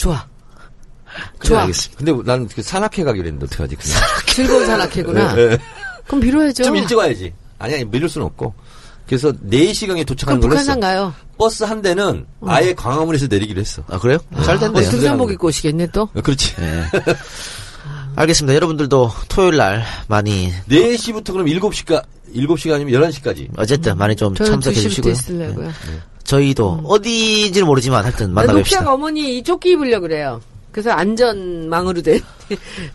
[0.00, 0.26] 좋아.
[1.38, 1.60] 그래, 좋아.
[1.62, 2.04] 알겠습니다.
[2.04, 3.76] 근데 난그 산악회 가기로 했는데 어떡하지?
[3.76, 4.00] 그냥.
[4.26, 5.36] 즐거운 산악회구나.
[5.36, 5.58] 예, 예.
[6.06, 6.64] 그럼 미뤄야죠.
[6.64, 7.32] 좀 일찍 와야지.
[7.58, 8.54] 아니, 아니, 미룰 수는 없고.
[9.06, 10.72] 그래서 4시간에 도착하는 그럼 걸로 했어.
[10.72, 11.12] 북한산 가요.
[11.36, 13.82] 버스 한 대는 아예 광화문에서 내리기로 했어.
[13.88, 14.18] 아, 그래요?
[14.44, 14.88] 잘 어, 됐네요.
[14.88, 16.02] 등산복 입고 오시겠네 또.
[16.02, 16.54] 어, 그렇지.
[16.60, 16.84] 예.
[18.16, 18.54] 알겠습니다.
[18.54, 23.48] 여러분들도 토요일 날 많이 4시부터 그럼 7시까 7시가 아니면 11시까지.
[23.56, 25.12] 어쨌든 많이 좀 참석해 2시부터 주시고요.
[25.12, 25.70] 있으려고요.
[26.30, 28.80] 저희도 어디인지는 모르지만 하여튼 나 만나뵙시다.
[28.82, 30.40] 녹취한 어머니 이 조끼 입으려고 그래요.
[30.70, 32.20] 그래서 안전망으로 된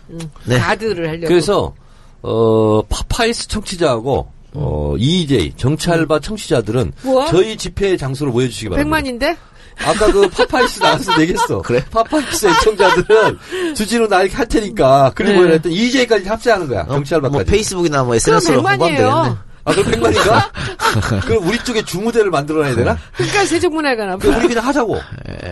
[0.08, 0.58] 음, 네.
[0.58, 1.28] 가드를 하려고.
[1.28, 1.74] 그래서
[2.22, 7.26] 어 파파이스 청취자하고 어 이이제이 정치알바 청취자들은 뭐야?
[7.26, 8.96] 저희 집회 장소로 모여 주시기 바랍니다.
[8.96, 9.36] 100만인데?
[9.84, 11.60] 아까 그 파파이스 나와서 내겠어.
[11.66, 11.84] 그래?
[11.90, 13.38] 파파이스 애청자들은
[13.76, 15.52] 주진우 나 이렇게 할 테니까 그리고 네.
[15.54, 16.84] 했더니 이이제이까지 합세하는 거야.
[16.84, 17.32] 어, 정치알바까지.
[17.34, 19.45] 뭐 페이스북이나 뭐 SNS로 홍보하면 되겠네.
[19.66, 19.66] 100만이에요.
[19.66, 21.20] 아, 그럼 100만인가?
[21.26, 22.96] 그럼 우리 쪽에 주무대를 만들어놔야 되나?
[23.16, 24.22] 그러니까 세종문화회관 앞에.
[24.28, 24.98] 그럼 우리 그냥 하자고.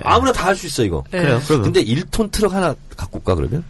[0.05, 1.03] 아무나 다 할 수 있어, 이거.
[1.11, 1.21] 네.
[1.23, 1.41] 그래요.
[1.47, 3.65] 그러면 근데 1톤 트럭 하나 갖고 올까, 그러면?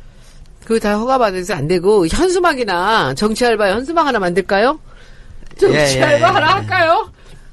[0.64, 4.78] 그거 다 허가받아서 안 되고 현수막이나 정치 알바 현수막 하나 만들까요?
[5.58, 6.50] 정치 예, 예, 알바 예, 하나 예.
[6.52, 7.10] 할까요?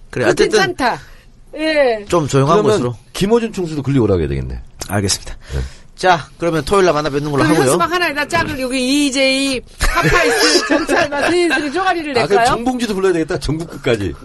[0.10, 1.00] 그래 어쨌든 괜찮다.
[1.58, 2.06] 예.
[2.08, 4.62] 좀 조용한 그러면 곳으로 김호준 총수도 글리 오라고 해야 되겠네.
[4.88, 5.36] 알겠습니다.
[6.02, 7.74] 자 그러면 토요일 날 만나 뵙는 걸로 그럼 하고요.
[7.74, 12.56] 현수막 하나에다 짝을 여기 EJ, 파파이스, 알바 스님들이 쪼가리를 아, 그럼 낼까요?
[12.56, 14.16] 정봉주도 불러야 되겠다, 전국 끝까지.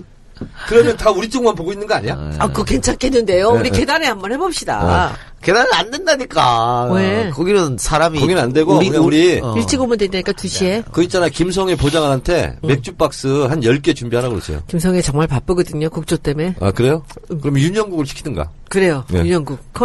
[0.68, 2.14] 그러면 다 우리 쪽만 보고 있는 거 아니야?
[2.38, 3.52] 아, 그거 괜찮겠는데요?
[3.52, 3.80] 네, 우리 네.
[3.80, 5.18] 계단에 한번 해봅시다.
[5.42, 6.92] 계단은 안 된다니까.
[6.94, 7.28] 왜?
[7.28, 9.54] 거기는 사람이 거기는 안 되고, 그냥 우리 어.
[9.58, 10.82] 일찍 오면 된다니까, 2시에.
[10.92, 14.62] 그 있잖아, 김성애 보좌관한테 맥주 박스 한 10개 준비하라고 그러세요.
[14.66, 16.54] 김성애 정말 바쁘거든요, 국조 때문에.
[16.58, 17.04] 아, 그래요?
[17.42, 18.48] 그럼 윤영국을 시키든가.
[18.70, 19.18] 그래요, 네.
[19.18, 19.58] 윤영국,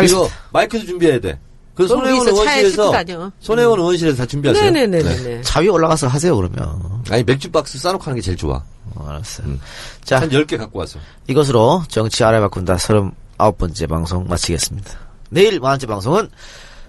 [0.00, 0.06] 콜.
[0.08, 1.38] 그리고 마이크도 준비해야 돼.
[1.74, 2.92] 그 손혜원 의원실에서.
[3.40, 4.70] 손혜원 의원실에서 다 준비하세요.
[4.70, 5.42] 네네네 네.
[5.42, 7.02] 자위 올라가서 하세요 그러면.
[7.10, 8.62] 아니 맥주 박스 싸놓고 하는 게 제일 좋아.
[8.94, 9.46] 어, 알았어요.
[9.46, 9.60] 음.
[10.02, 10.98] 자 한 10개 갖고 와서.
[11.28, 14.90] 이것으로 정치 알아야 바꾼다 39번째 방송 마치겠습니다.
[15.30, 16.28] 내일 마흔 번째 방송은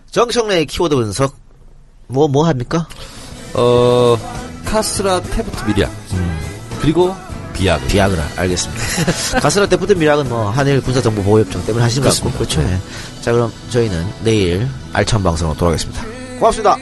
[0.10, 1.36] 정청래의 키워드 분석
[2.07, 2.88] 뭐뭐 합니까?
[3.53, 4.18] 어
[4.66, 5.89] 가쓰라 태프트 밀약.
[6.82, 7.14] 그리고
[7.60, 7.88] 비아그.
[7.88, 8.84] 비아그라 알겠습니다.
[9.39, 12.62] 가쓰라 태프트 밀약은 뭐 한일 군사정보보호협정 때문에 하시는 것 같고 그렇죠.
[12.62, 12.80] 네.
[13.22, 16.03] 자 그럼 저희는 내일 알찬 방송으로 돌아가겠습니다.
[16.39, 16.78] 고맙습니다.